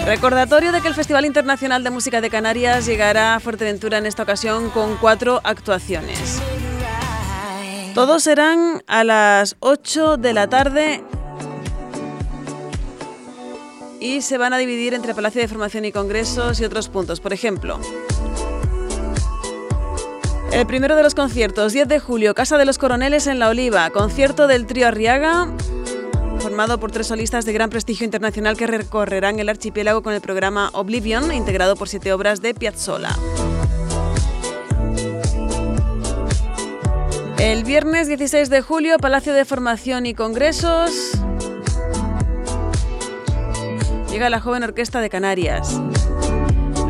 [0.05, 4.25] Recordatorio de que el Festival Internacional de Música de Canarias llegará a Fuerteventura en esta
[4.25, 6.43] ocasión con cuatro actuaciones.
[7.95, 11.05] Todos serán a las 8 de la tarde
[14.01, 17.21] y se van a dividir entre Palacio de Formación y Congresos y otros puntos.
[17.21, 17.79] Por ejemplo,
[20.53, 23.89] el primero de los conciertos, 10 de julio, Casa de los Coroneles en La Oliva,
[23.91, 25.49] concierto del trío Arriaga,
[26.41, 30.71] formado por tres solistas de gran prestigio internacional que recorrerán el archipiélago con el programa
[30.75, 33.17] Oblivion, integrado por siete obras de Piazzolla.
[37.39, 41.13] El viernes 16 de julio, Palacio de Formación y Congresos.
[44.11, 45.81] Llega la joven Orquesta de Canarias.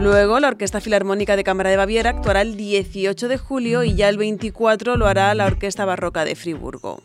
[0.02, 4.08] Luego, la Orquesta Filarmónica de Cámara de Baviera actuará el 18 de julio y ya
[4.08, 7.00] el 24 lo hará la Orquesta Barroca de Friburgo.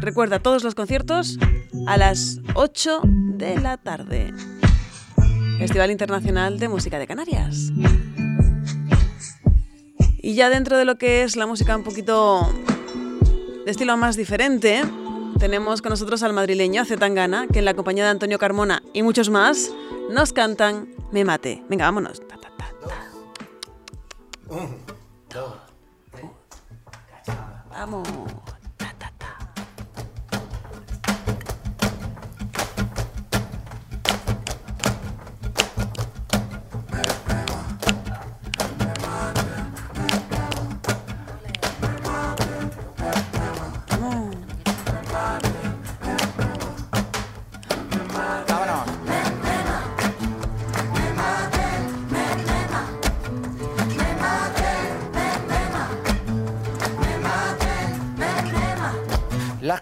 [0.00, 1.38] Recuerda todos los conciertos
[1.86, 4.32] a las 8 de la tarde.
[5.58, 7.70] Festival Internacional de Música de Canarias.
[10.22, 12.50] Y ya dentro de lo que es la música un poquito
[13.66, 14.80] de estilo más diferente,
[15.38, 19.30] tenemos con nosotros al madrileño Zetangana, que en la compañía de Antonio Carmona y muchos
[19.30, 19.70] más
[20.10, 21.62] nos cantan Me Mate.
[21.68, 22.20] Venga, vámonos.
[22.26, 22.94] Ta, ta, ta, ta.
[27.70, 28.08] Vamos.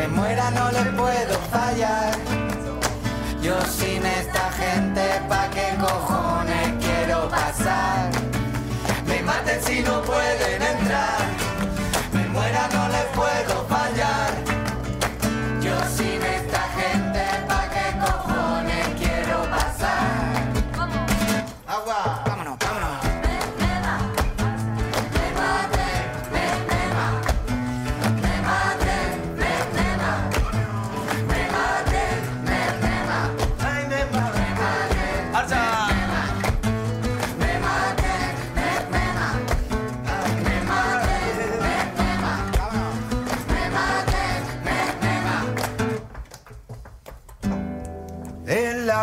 [0.00, 2.10] Me muera, no les puedo fallar.
[3.42, 4.39] Yo sin esta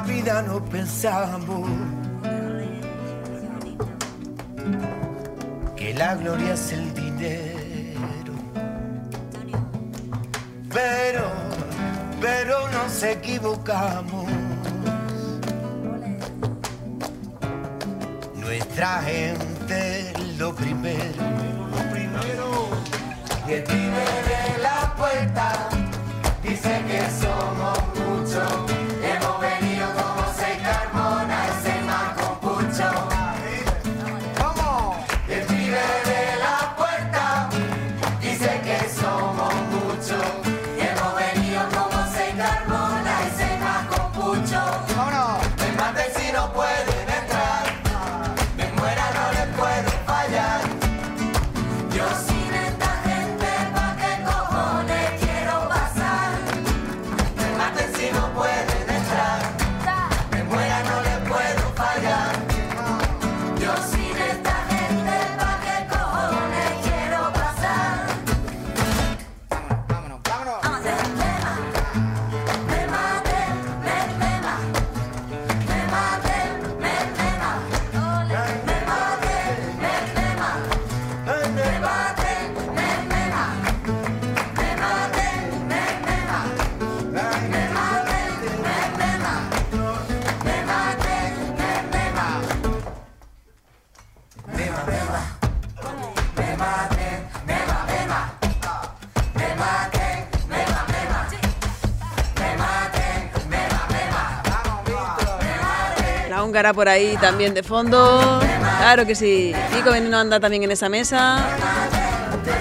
[0.01, 1.69] vida no pensamos
[5.75, 8.33] que la gloria es el dinero.
[10.71, 11.27] Pero,
[12.21, 14.25] pero nos equivocamos.
[18.35, 21.23] Nuestra gente lo primero.
[21.71, 22.69] Lo primero.
[23.47, 25.69] Y el de la puerta
[26.43, 28.76] dice que somos muchos.
[106.57, 108.39] Por ahí también de fondo.
[108.79, 109.53] Claro que sí.
[109.73, 111.45] Kiko Veneno anda también en esa mesa.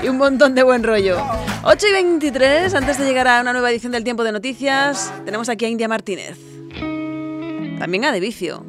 [0.03, 1.17] Y un montón de buen rollo.
[1.63, 5.49] 8 y 23, antes de llegar a una nueva edición del Tiempo de Noticias, tenemos
[5.49, 6.37] aquí a India Martínez.
[7.79, 8.65] También a De Vicio.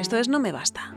[0.00, 0.94] Esto es No Me Basta.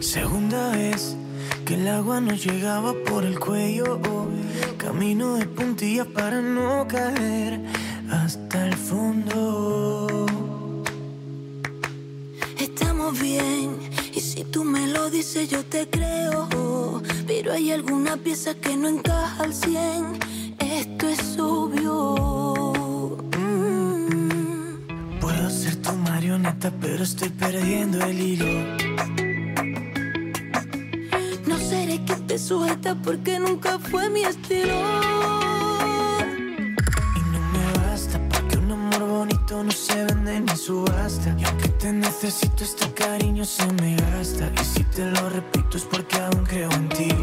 [0.00, 1.16] Segunda vez
[1.64, 4.00] que el agua nos llegaba por el cuello.
[4.88, 7.60] Camino de puntillas para no caer
[8.10, 10.06] hasta el fondo.
[12.56, 13.76] Estamos bien,
[14.14, 16.48] y si tú me lo dices yo te creo.
[17.26, 20.20] Pero hay alguna pieza que no encaja al 100,
[20.58, 23.14] esto es obvio.
[23.36, 25.20] Mm.
[25.20, 29.27] Puedo ser tu marioneta, pero estoy perdiendo el hilo.
[32.08, 34.72] No que te sujeta porque nunca fue mi estilo.
[37.52, 41.36] Me basta porque un amor bonito no se vende ni subasta.
[41.38, 44.50] Y aunque te necesito, este cariño se me gasta.
[44.60, 47.14] Y si te lo repito es porque aún creo en ti.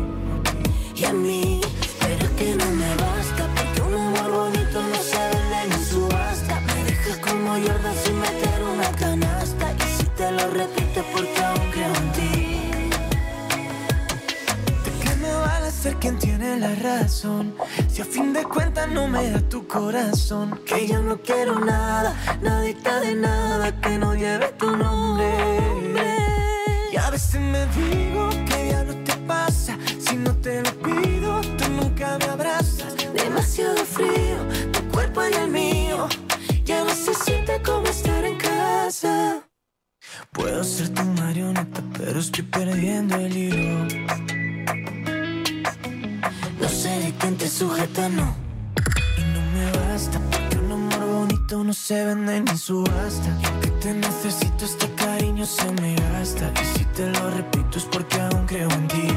[0.96, 1.62] Y a mí,
[2.00, 6.60] pero es que no me basta porque un amor bonito no se vende ni subasta.
[6.62, 9.74] Me dejas como Jordan sin meter una canasta.
[9.74, 12.25] Y si te lo repito es porque aún creo en ti.
[15.86, 17.54] Ser quien tiene la razón?
[17.88, 20.60] Si a fin de cuentas no me da tu corazón.
[20.66, 25.30] Que yo no quiero nada, nadita de nada que no lleve tu nombre.
[26.92, 29.78] Y a veces me digo que diablo te pasa.
[30.00, 32.96] Si no te lo pido, tú nunca me abrazas.
[33.14, 34.40] Demasiado frío,
[34.72, 36.08] tu cuerpo y el mío.
[36.64, 39.48] Ya no se siente como estar en casa.
[40.32, 44.35] Puedo ser tu marioneta, pero estoy perdiendo el hilo.
[46.60, 48.36] No seré quien te sujeta, no.
[49.18, 53.30] Y no me basta porque un amor bonito no se vende ni subasta.
[53.42, 56.52] Y aunque te necesito, este cariño se me gasta.
[56.62, 59.08] Y si te lo repito es porque aún creo en ti.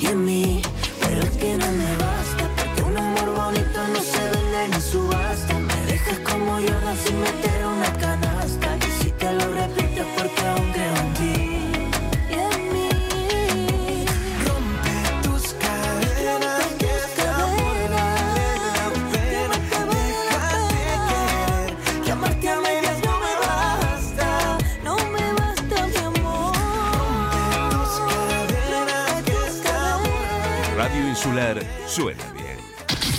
[0.00, 0.62] Y en mí,
[1.00, 2.23] pero es que no me basta
[31.86, 32.58] Suena bien.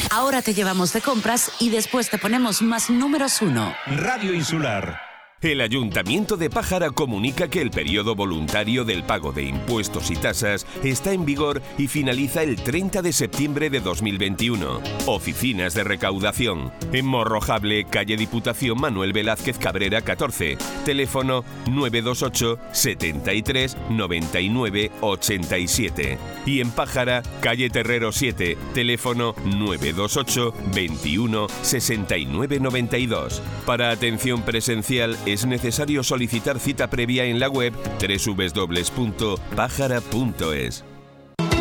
[0.09, 3.75] Ahora te llevamos de compras y después te ponemos más números uno.
[3.87, 5.04] Radio Insular.
[5.41, 10.65] El Ayuntamiento de Pájara comunica que el periodo voluntario del pago de impuestos y tasas
[10.81, 14.81] está en vigor y finaliza el 30 de septiembre de 2021.
[15.05, 16.71] Oficinas de recaudación.
[16.93, 20.57] En Morrojable, calle Diputación Manuel Velázquez Cabrera 14.
[20.85, 26.17] Teléfono 928 73 99 87.
[26.45, 28.57] Y en Pájara, calle Terrero 7.
[28.73, 33.41] Teléfono 928 21 69 92.
[33.65, 40.94] Para atención presencial es necesario solicitar cita previa en la web www.pájara.es.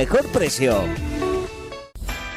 [0.00, 0.82] mejor precio.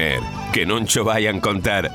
[0.53, 1.89] que non cho vayan contar.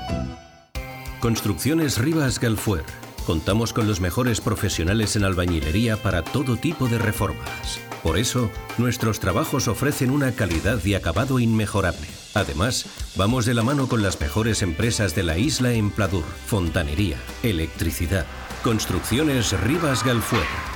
[1.21, 2.85] Construcciones Rivas Galfuer.
[3.27, 7.81] Contamos con los mejores profesionales en albañilería para todo tipo de reformas.
[8.03, 12.07] Por eso, nuestros trabajos ofrecen una calidad y acabado inmejorable.
[12.35, 17.17] Además, vamos de la mano con las mejores empresas de la isla en Pladur, fontanería,
[17.43, 18.27] electricidad.
[18.63, 20.76] Construcciones Rivas Galfuer.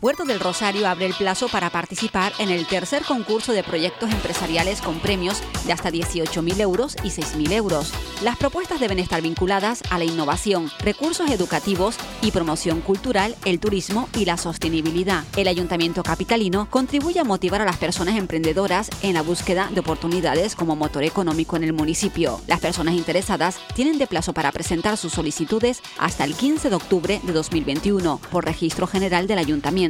[0.00, 4.80] Puerto del Rosario abre el plazo para participar en el tercer concurso de proyectos empresariales
[4.80, 7.92] con premios de hasta 18.000 euros y 6.000 euros.
[8.22, 14.08] Las propuestas deben estar vinculadas a la innovación, recursos educativos y promoción cultural, el turismo
[14.16, 15.24] y la sostenibilidad.
[15.36, 20.56] El Ayuntamiento Capitalino contribuye a motivar a las personas emprendedoras en la búsqueda de oportunidades
[20.56, 22.40] como motor económico en el municipio.
[22.46, 27.20] Las personas interesadas tienen de plazo para presentar sus solicitudes hasta el 15 de octubre
[27.22, 29.89] de 2021 por registro general del Ayuntamiento.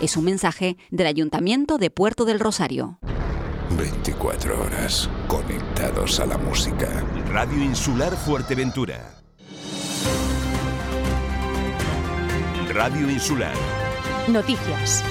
[0.00, 2.98] Es un mensaje del Ayuntamiento de Puerto del Rosario.
[3.76, 6.88] 24 horas conectados a la música.
[7.30, 9.14] Radio Insular Fuerteventura.
[12.72, 13.54] Radio Insular.
[14.28, 15.02] Noticias.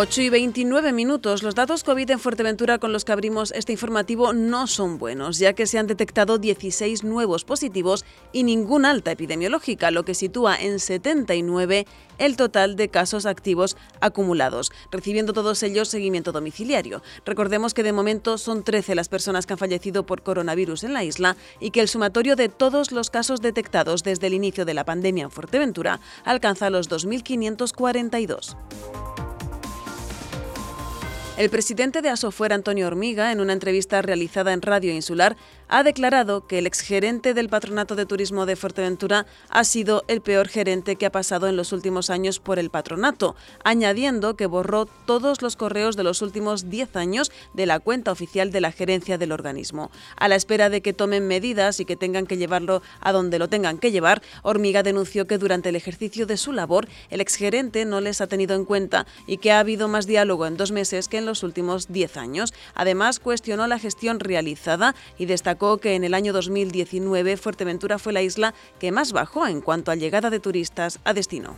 [0.00, 1.42] 8 y 29 minutos.
[1.42, 5.54] Los datos COVID en Fuerteventura con los que abrimos este informativo no son buenos, ya
[5.54, 10.78] que se han detectado 16 nuevos positivos y ninguna alta epidemiológica, lo que sitúa en
[10.78, 11.84] 79
[12.18, 17.02] el total de casos activos acumulados, recibiendo todos ellos seguimiento domiciliario.
[17.26, 21.02] Recordemos que de momento son 13 las personas que han fallecido por coronavirus en la
[21.02, 24.84] isla y que el sumatorio de todos los casos detectados desde el inicio de la
[24.84, 29.17] pandemia en Fuerteventura alcanza los 2.542.
[31.38, 35.36] El presidente de Asofuer, Antonio Hormiga, en una entrevista realizada en Radio Insular,
[35.68, 40.48] ha declarado que el exgerente del Patronato de Turismo de Fuerteventura ha sido el peor
[40.48, 45.42] gerente que ha pasado en los últimos años por el patronato, añadiendo que borró todos
[45.42, 49.32] los correos de los últimos 10 años de la cuenta oficial de la gerencia del
[49.32, 49.90] organismo.
[50.16, 53.48] A la espera de que tomen medidas y que tengan que llevarlo a donde lo
[53.48, 58.00] tengan que llevar, Hormiga denunció que durante el ejercicio de su labor el exgerente no
[58.00, 61.18] les ha tenido en cuenta y que ha habido más diálogo en dos meses que
[61.18, 62.54] en los últimos 10 años.
[62.74, 68.22] Además, cuestionó la gestión realizada y destacó que en el año 2019 Fuerteventura fue la
[68.22, 71.56] isla que más bajó en cuanto a llegada de turistas a destino.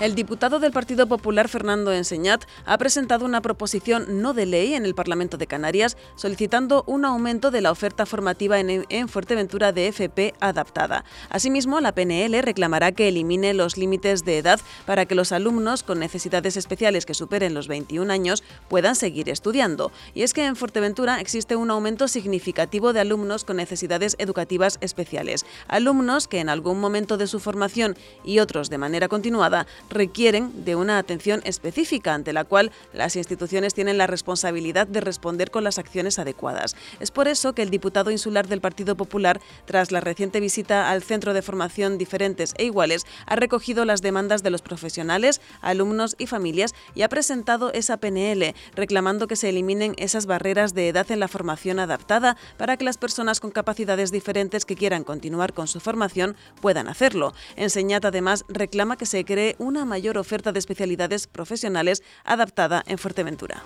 [0.00, 4.84] El diputado del Partido Popular, Fernando Enseñat, ha presentado una proposición no de ley en
[4.84, 9.88] el Parlamento de Canarias solicitando un aumento de la oferta formativa en, en Fuerteventura de
[9.88, 11.04] FP adaptada.
[11.30, 15.98] Asimismo, la PNL reclamará que elimine los límites de edad para que los alumnos con
[15.98, 19.90] necesidades especiales que superen los 21 años puedan seguir estudiando.
[20.14, 25.44] Y es que en Fuerteventura existe un aumento significativo de alumnos con necesidades educativas especiales,
[25.66, 30.76] alumnos que en algún momento de su formación y otros de manera continuada requieren de
[30.76, 35.78] una atención específica ante la cual las instituciones tienen la responsabilidad de responder con las
[35.78, 36.76] acciones adecuadas.
[37.00, 41.02] Es por eso que el diputado insular del Partido Popular, tras la reciente visita al
[41.02, 46.26] Centro de Formación Diferentes e Iguales, ha recogido las demandas de los profesionales, alumnos y
[46.26, 51.20] familias y ha presentado esa PNL, reclamando que se eliminen esas barreras de edad en
[51.20, 55.80] la formación adaptada para que las personas con capacidades diferentes que quieran continuar con su
[55.80, 57.34] formación puedan hacerlo.
[57.56, 63.62] Enseñat además reclama que se cree una mayor oferta de especialidades profesionales adaptada en Fuerteventura.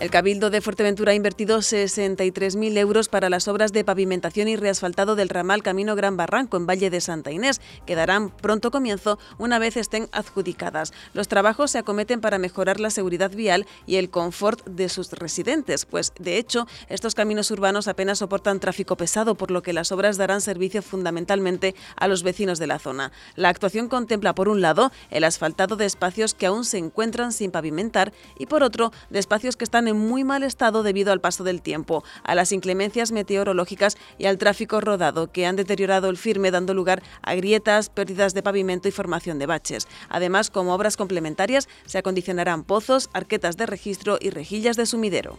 [0.00, 5.14] El Cabildo de Fuerteventura ha invertido 63.000 euros para las obras de pavimentación y reasfaltado
[5.14, 9.58] del ramal Camino Gran Barranco en Valle de Santa Inés, que darán pronto comienzo una
[9.58, 10.94] vez estén adjudicadas.
[11.12, 15.84] Los trabajos se acometen para mejorar la seguridad vial y el confort de sus residentes,
[15.84, 20.16] pues de hecho estos caminos urbanos apenas soportan tráfico pesado, por lo que las obras
[20.16, 23.12] darán servicio fundamentalmente a los vecinos de la zona.
[23.36, 27.50] La actuación contempla, por un lado, el asfaltado de espacios que aún se encuentran sin
[27.50, 31.62] pavimentar y, por otro, de espacios que están muy mal estado debido al paso del
[31.62, 36.74] tiempo, a las inclemencias meteorológicas y al tráfico rodado que han deteriorado el firme dando
[36.74, 39.88] lugar a grietas, pérdidas de pavimento y formación de baches.
[40.08, 45.36] Además, como obras complementarias, se acondicionarán pozos, arquetas de registro y rejillas de sumidero.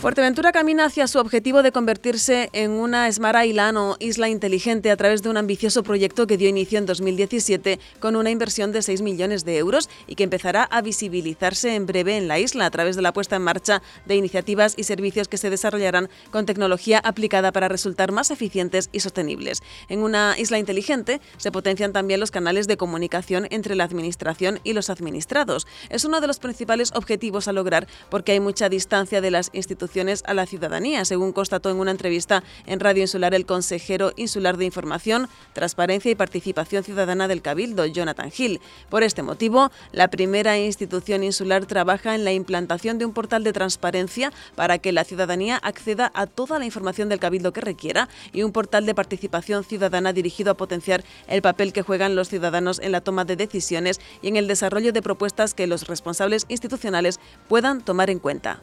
[0.00, 4.96] Fuerteventura camina hacia su objetivo de convertirse en una Smart Island o isla inteligente a
[4.96, 9.02] través de un ambicioso proyecto que dio inicio en 2017 con una inversión de 6
[9.02, 12.96] millones de euros y que empezará a visibilizarse en breve en la isla a través
[12.96, 17.52] de la puesta en marcha de iniciativas y servicios que se desarrollarán con tecnología aplicada
[17.52, 19.62] para resultar más eficientes y sostenibles.
[19.90, 24.72] En una isla inteligente se potencian también los canales de comunicación entre la administración y
[24.72, 25.66] los administrados.
[25.90, 29.89] Es uno de los principales objetivos a lograr porque hay mucha distancia de las instituciones
[30.24, 34.64] a la ciudadanía, según constató en una entrevista en Radio Insular el consejero insular de
[34.64, 38.60] Información, Transparencia y Participación Ciudadana del Cabildo, Jonathan Hill.
[38.88, 43.52] Por este motivo, la primera institución insular trabaja en la implantación de un portal de
[43.52, 48.44] transparencia para que la ciudadanía acceda a toda la información del Cabildo que requiera y
[48.44, 52.92] un portal de participación ciudadana dirigido a potenciar el papel que juegan los ciudadanos en
[52.92, 57.18] la toma de decisiones y en el desarrollo de propuestas que los responsables institucionales
[57.48, 58.62] puedan tomar en cuenta.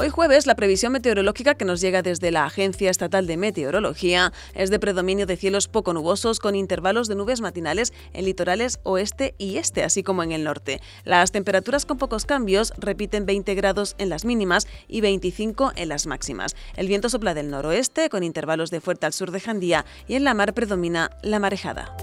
[0.00, 4.70] Hoy jueves, la previsión meteorológica que nos llega desde la Agencia Estatal de Meteorología es
[4.70, 9.56] de predominio de cielos poco nubosos con intervalos de nubes matinales en litorales oeste y
[9.56, 10.80] este, así como en el norte.
[11.02, 16.06] Las temperaturas con pocos cambios repiten 20 grados en las mínimas y 25 en las
[16.06, 16.54] máximas.
[16.76, 20.22] El viento sopla del noroeste con intervalos de fuerte al sur de Jandía y en
[20.22, 21.96] la mar predomina la marejada.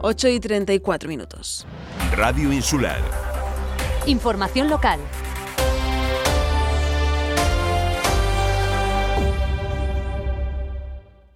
[0.00, 1.68] 8 y 34 minutos.
[2.16, 3.00] Radio Insular.
[4.06, 4.98] Información local.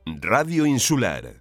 [0.07, 1.41] Radio Insular.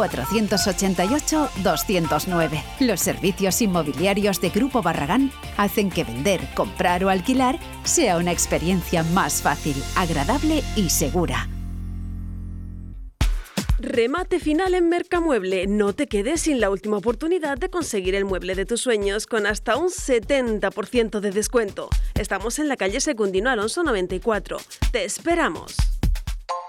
[0.09, 2.63] 488-209.
[2.79, 9.03] Los servicios inmobiliarios de Grupo Barragán hacen que vender, comprar o alquilar sea una experiencia
[9.03, 11.47] más fácil, agradable y segura.
[13.79, 15.65] Remate final en Mercamueble.
[15.65, 19.47] No te quedes sin la última oportunidad de conseguir el mueble de tus sueños con
[19.47, 21.89] hasta un 70% de descuento.
[22.13, 24.57] Estamos en la calle Secundino Alonso 94.
[24.91, 26.00] Te esperamos.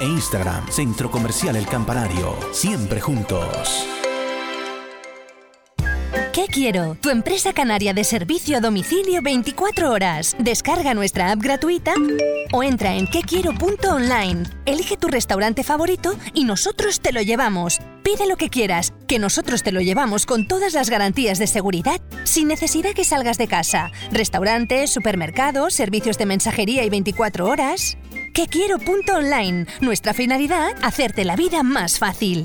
[0.00, 0.66] e Instagram.
[0.70, 2.34] Centro Comercial El Campanario.
[2.52, 3.86] Siempre juntos.
[6.32, 6.96] ¿Qué quiero?
[7.00, 10.36] Tu empresa canaria de servicio a domicilio 24 horas.
[10.38, 11.94] Descarga nuestra app gratuita
[12.52, 14.44] o entra en quequiero.online.
[14.64, 17.80] Elige tu restaurante favorito y nosotros te lo llevamos.
[18.04, 22.00] Pide lo que quieras, que nosotros te lo llevamos con todas las garantías de seguridad
[22.24, 23.90] sin necesidad que salgas de casa.
[24.12, 27.98] Restaurantes, supermercados, servicios de mensajería y 24 horas.
[28.32, 29.66] Que quiero.online.
[29.80, 32.44] Nuestra finalidad, hacerte la vida más fácil.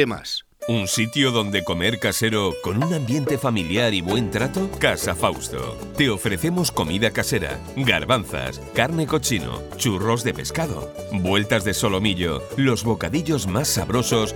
[0.05, 0.45] más.
[0.67, 4.69] ¿Un sitio donde comer casero con un ambiente familiar y buen trato?
[4.79, 5.75] Casa Fausto.
[5.97, 13.47] Te ofrecemos comida casera, garbanzas, carne cochino, churros de pescado, vueltas de solomillo, los bocadillos
[13.47, 14.35] más sabrosos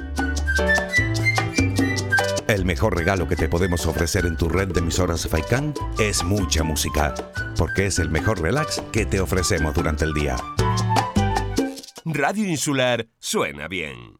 [2.63, 6.63] El mejor regalo que te podemos ofrecer en tu red de emisoras Faikan es mucha
[6.63, 7.13] música,
[7.57, 10.37] porque es el mejor relax que te ofrecemos durante el día.
[12.05, 14.17] Radio Insular suena bien.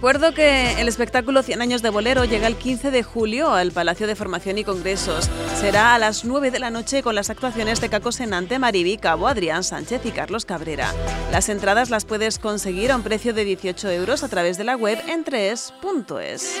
[0.00, 4.06] Recuerdo que el espectáculo 100 años de bolero llega el 15 de julio al Palacio
[4.06, 5.28] de Formación y Congresos.
[5.60, 9.28] Será a las 9 de la noche con las actuaciones de Caco Senante, Mariby Cabo,
[9.28, 10.90] Adrián Sánchez y Carlos Cabrera.
[11.32, 14.74] Las entradas las puedes conseguir a un precio de 18 euros a través de la
[14.74, 16.58] web entrees.es.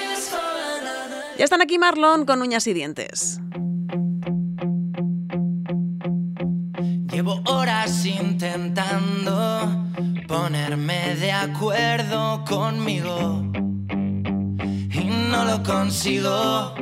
[1.38, 3.39] Ya están aquí Marlon con uñas y dientes.
[16.00, 16.74] Consigo.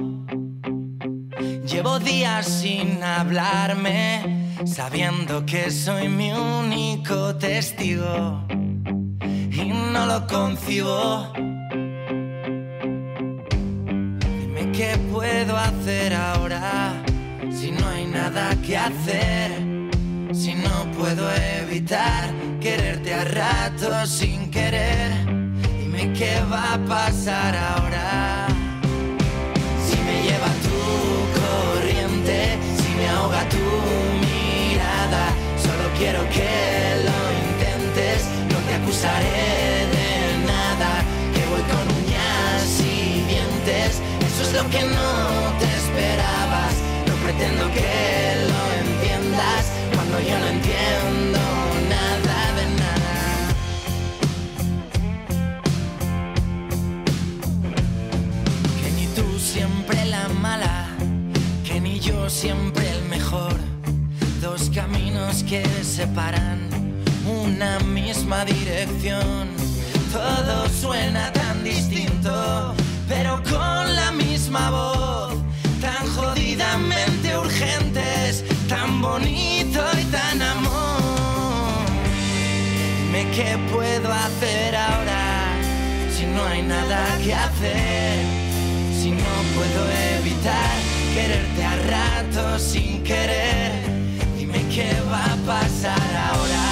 [1.66, 8.44] Llevo días sin hablarme, sabiendo que soy mi único testigo
[9.20, 11.32] y no lo concibo.
[14.40, 16.92] Dime qué puedo hacer ahora
[17.50, 19.50] si no hay nada que hacer.
[20.32, 21.28] Si no puedo
[21.60, 25.10] evitar quererte a ratos sin querer,
[25.80, 28.57] dime qué va a pasar ahora.
[33.50, 33.64] Tu
[34.24, 35.24] mirada,
[35.66, 36.50] solo quiero que
[37.06, 37.18] lo
[37.48, 38.18] intentes,
[38.50, 40.90] no te acusaré de nada,
[41.34, 45.10] que voy con uñas y dientes, eso es lo que no
[45.60, 46.74] te esperabas,
[47.06, 47.92] no pretendo que
[48.50, 49.62] lo entiendas
[49.94, 51.37] cuando yo no entiendo
[62.28, 63.54] siempre el mejor.
[64.40, 66.68] Dos caminos que separan
[67.26, 69.48] una misma dirección.
[70.12, 72.74] Todo suena tan distinto,
[73.08, 75.34] pero con la misma voz.
[75.80, 80.88] Tan jodidamente urgentes, tan bonito y tan amor.
[83.38, 85.52] Qué puedo hacer ahora
[86.10, 88.18] si no hay nada que hacer.
[89.00, 90.74] Si no puedo evitar
[91.14, 91.64] quererte
[92.58, 93.70] sin querer.
[94.36, 96.64] Dime qué va a pasar ahora.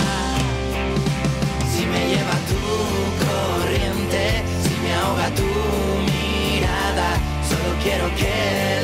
[1.73, 2.63] Si me lleva tu
[3.27, 5.51] corriente, si me ahoga tu
[6.11, 7.09] mirada,
[7.49, 8.35] solo quiero que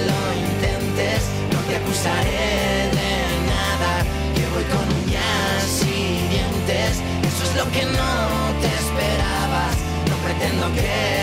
[0.08, 1.20] lo intentes,
[1.52, 3.12] no te acusaré de
[3.52, 3.92] nada,
[4.34, 8.10] que voy con uñas y dientes, eso es lo que no
[8.62, 9.74] te esperabas,
[10.08, 11.21] no pretendo que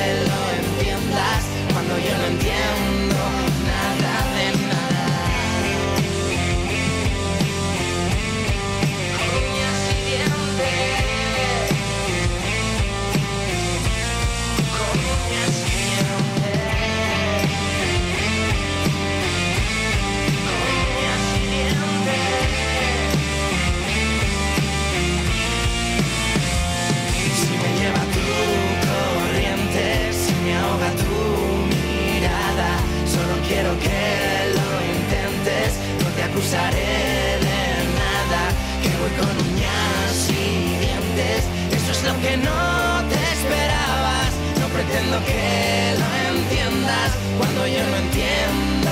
[36.32, 37.62] acusaré de
[38.02, 38.42] nada,
[38.82, 41.42] que voy con uñas y dientes,
[41.72, 42.62] eso es lo que no
[43.10, 48.92] te esperabas, no pretendo que lo entiendas, cuando yo no entiendo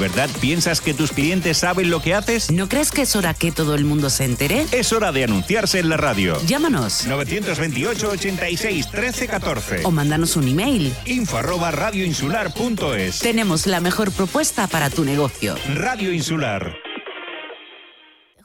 [0.00, 2.50] verdad piensas que tus clientes saben lo que haces?
[2.50, 4.66] ¿No crees que es hora que todo el mundo se entere?
[4.72, 6.36] Es hora de anunciarse en la radio.
[6.46, 9.80] Llámanos 928 86 13 14.
[9.84, 10.92] o mándanos un email.
[11.04, 13.20] Info arroba radioinsular.es.
[13.20, 15.54] Tenemos la mejor propuesta para tu negocio.
[15.74, 16.74] Radio Insular.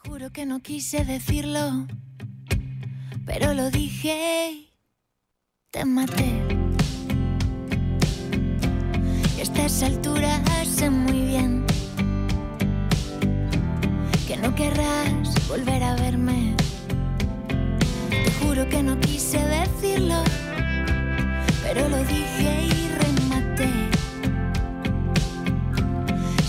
[0.05, 1.87] Juro que no quise decirlo,
[3.25, 4.49] pero lo dije.
[4.51, 4.69] y
[5.71, 6.54] Te maté.
[9.55, 11.65] Estas alturas sé muy bien
[14.27, 16.55] que no querrás volver a verme.
[18.09, 20.21] Te juro que no quise decirlo,
[21.63, 23.69] pero lo dije y rematé.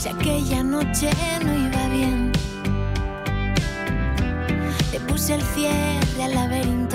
[0.01, 1.11] Si aquella noche
[1.45, 2.33] no iba bien.
[4.91, 6.86] Te puse el cierre al laberinto.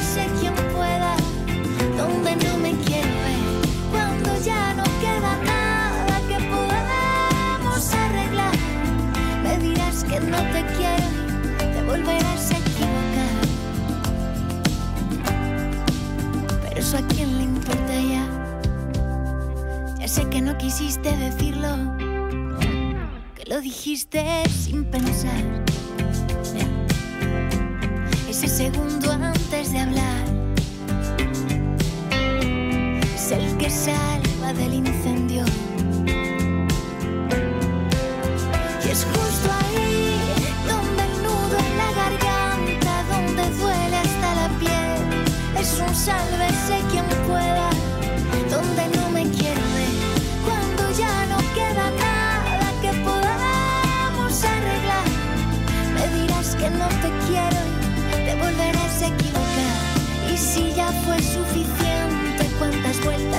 [0.00, 1.16] Sé quién pueda,
[1.96, 3.42] donde no me quiero ver.
[3.90, 8.54] Cuando ya no queda nada que podamos arreglar,
[9.42, 11.16] me dirás que no te quiero
[11.58, 13.34] te volverás a equivocar.
[16.62, 18.24] Pero eso a quién le importa ya.
[19.98, 21.68] Ya sé que no quisiste decirlo,
[23.34, 25.42] que lo dijiste sin pensar.
[28.28, 29.35] Ese segundo
[29.78, 30.24] hablar.
[33.14, 35.44] Es el que salva del incendio.
[38.84, 40.18] Y es justo ahí
[40.66, 46.35] donde el nudo en la garganta, donde duele hasta la piel, es un salvo.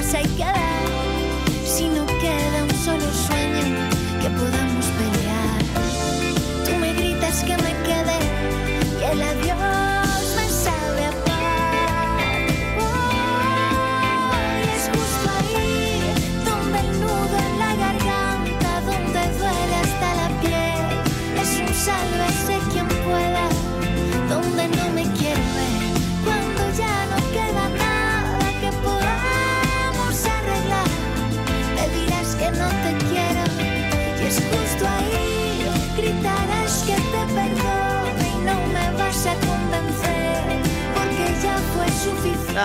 [0.10, 0.57] Take it.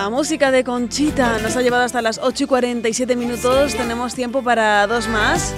[0.03, 3.73] La música de Conchita nos ha llevado hasta las 8 y 47 minutos.
[3.73, 5.55] Tenemos tiempo para dos más.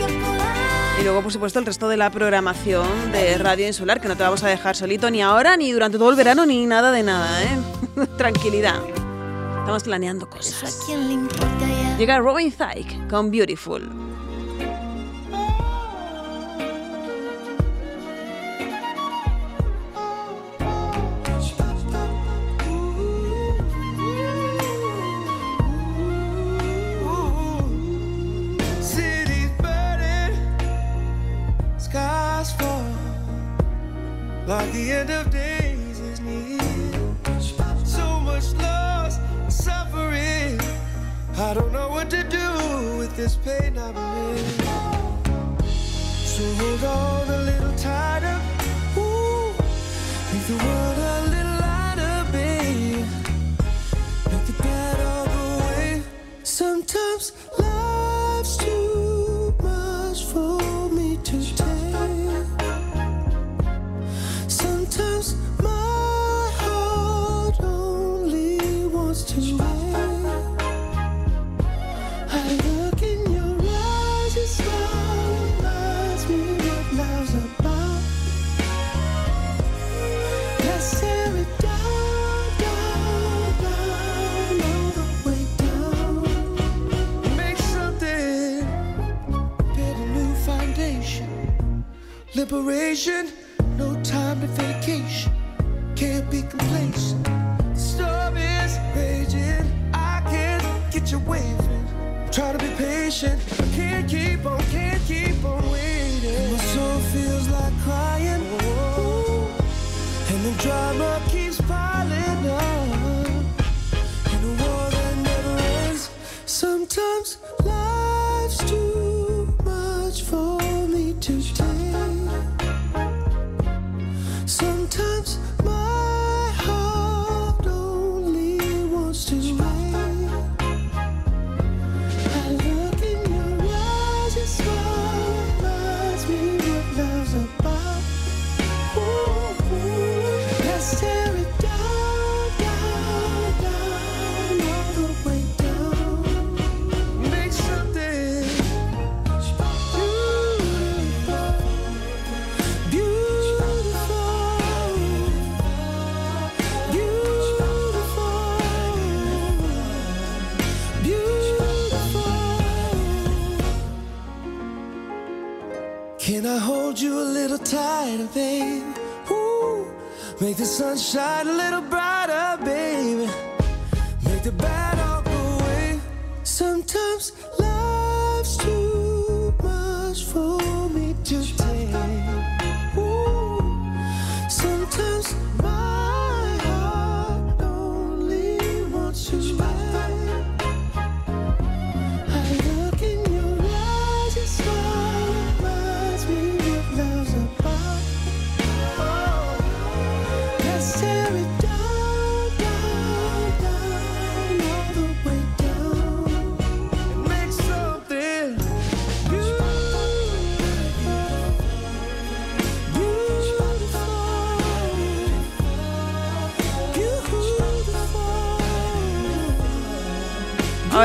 [1.01, 4.22] Y luego, por supuesto, el resto de la programación de Radio Insular, que no te
[4.22, 7.43] vamos a dejar solito ni ahora, ni durante todo el verano, ni nada de nada,
[7.43, 7.57] ¿eh?
[8.19, 8.83] Tranquilidad.
[9.61, 10.80] Estamos planeando cosas.
[11.98, 14.05] Llega Robin Thicke con Beautiful.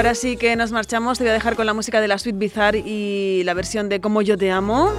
[0.00, 1.18] Ahora sí que nos marchamos.
[1.18, 4.00] Te voy a dejar con la música de la Sweet Bizarre y la versión de
[4.00, 4.90] Como yo te amo.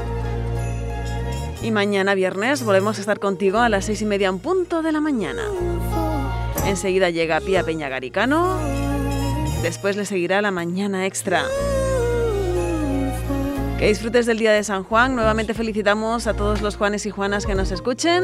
[1.63, 4.91] Y mañana viernes volvemos a estar contigo a las seis y media en punto de
[4.91, 5.41] la mañana.
[6.67, 8.59] Enseguida llega Pía Peña Garicano.
[9.63, 11.45] Después le seguirá la mañana extra.
[13.79, 15.15] Que disfrutes del día de San Juan.
[15.15, 18.23] Nuevamente felicitamos a todos los Juanes y Juanas que nos escuchen.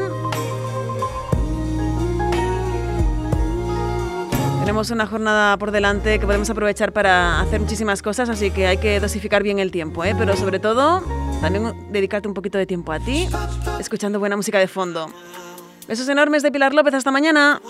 [4.78, 9.00] Una jornada por delante que podemos aprovechar para hacer muchísimas cosas, así que hay que
[9.00, 10.14] dosificar bien el tiempo, ¿eh?
[10.16, 11.02] pero sobre todo
[11.40, 13.28] también dedicarte un poquito de tiempo a ti,
[13.80, 15.12] escuchando buena música de fondo.
[15.88, 17.60] Besos enormes de Pilar López, hasta mañana.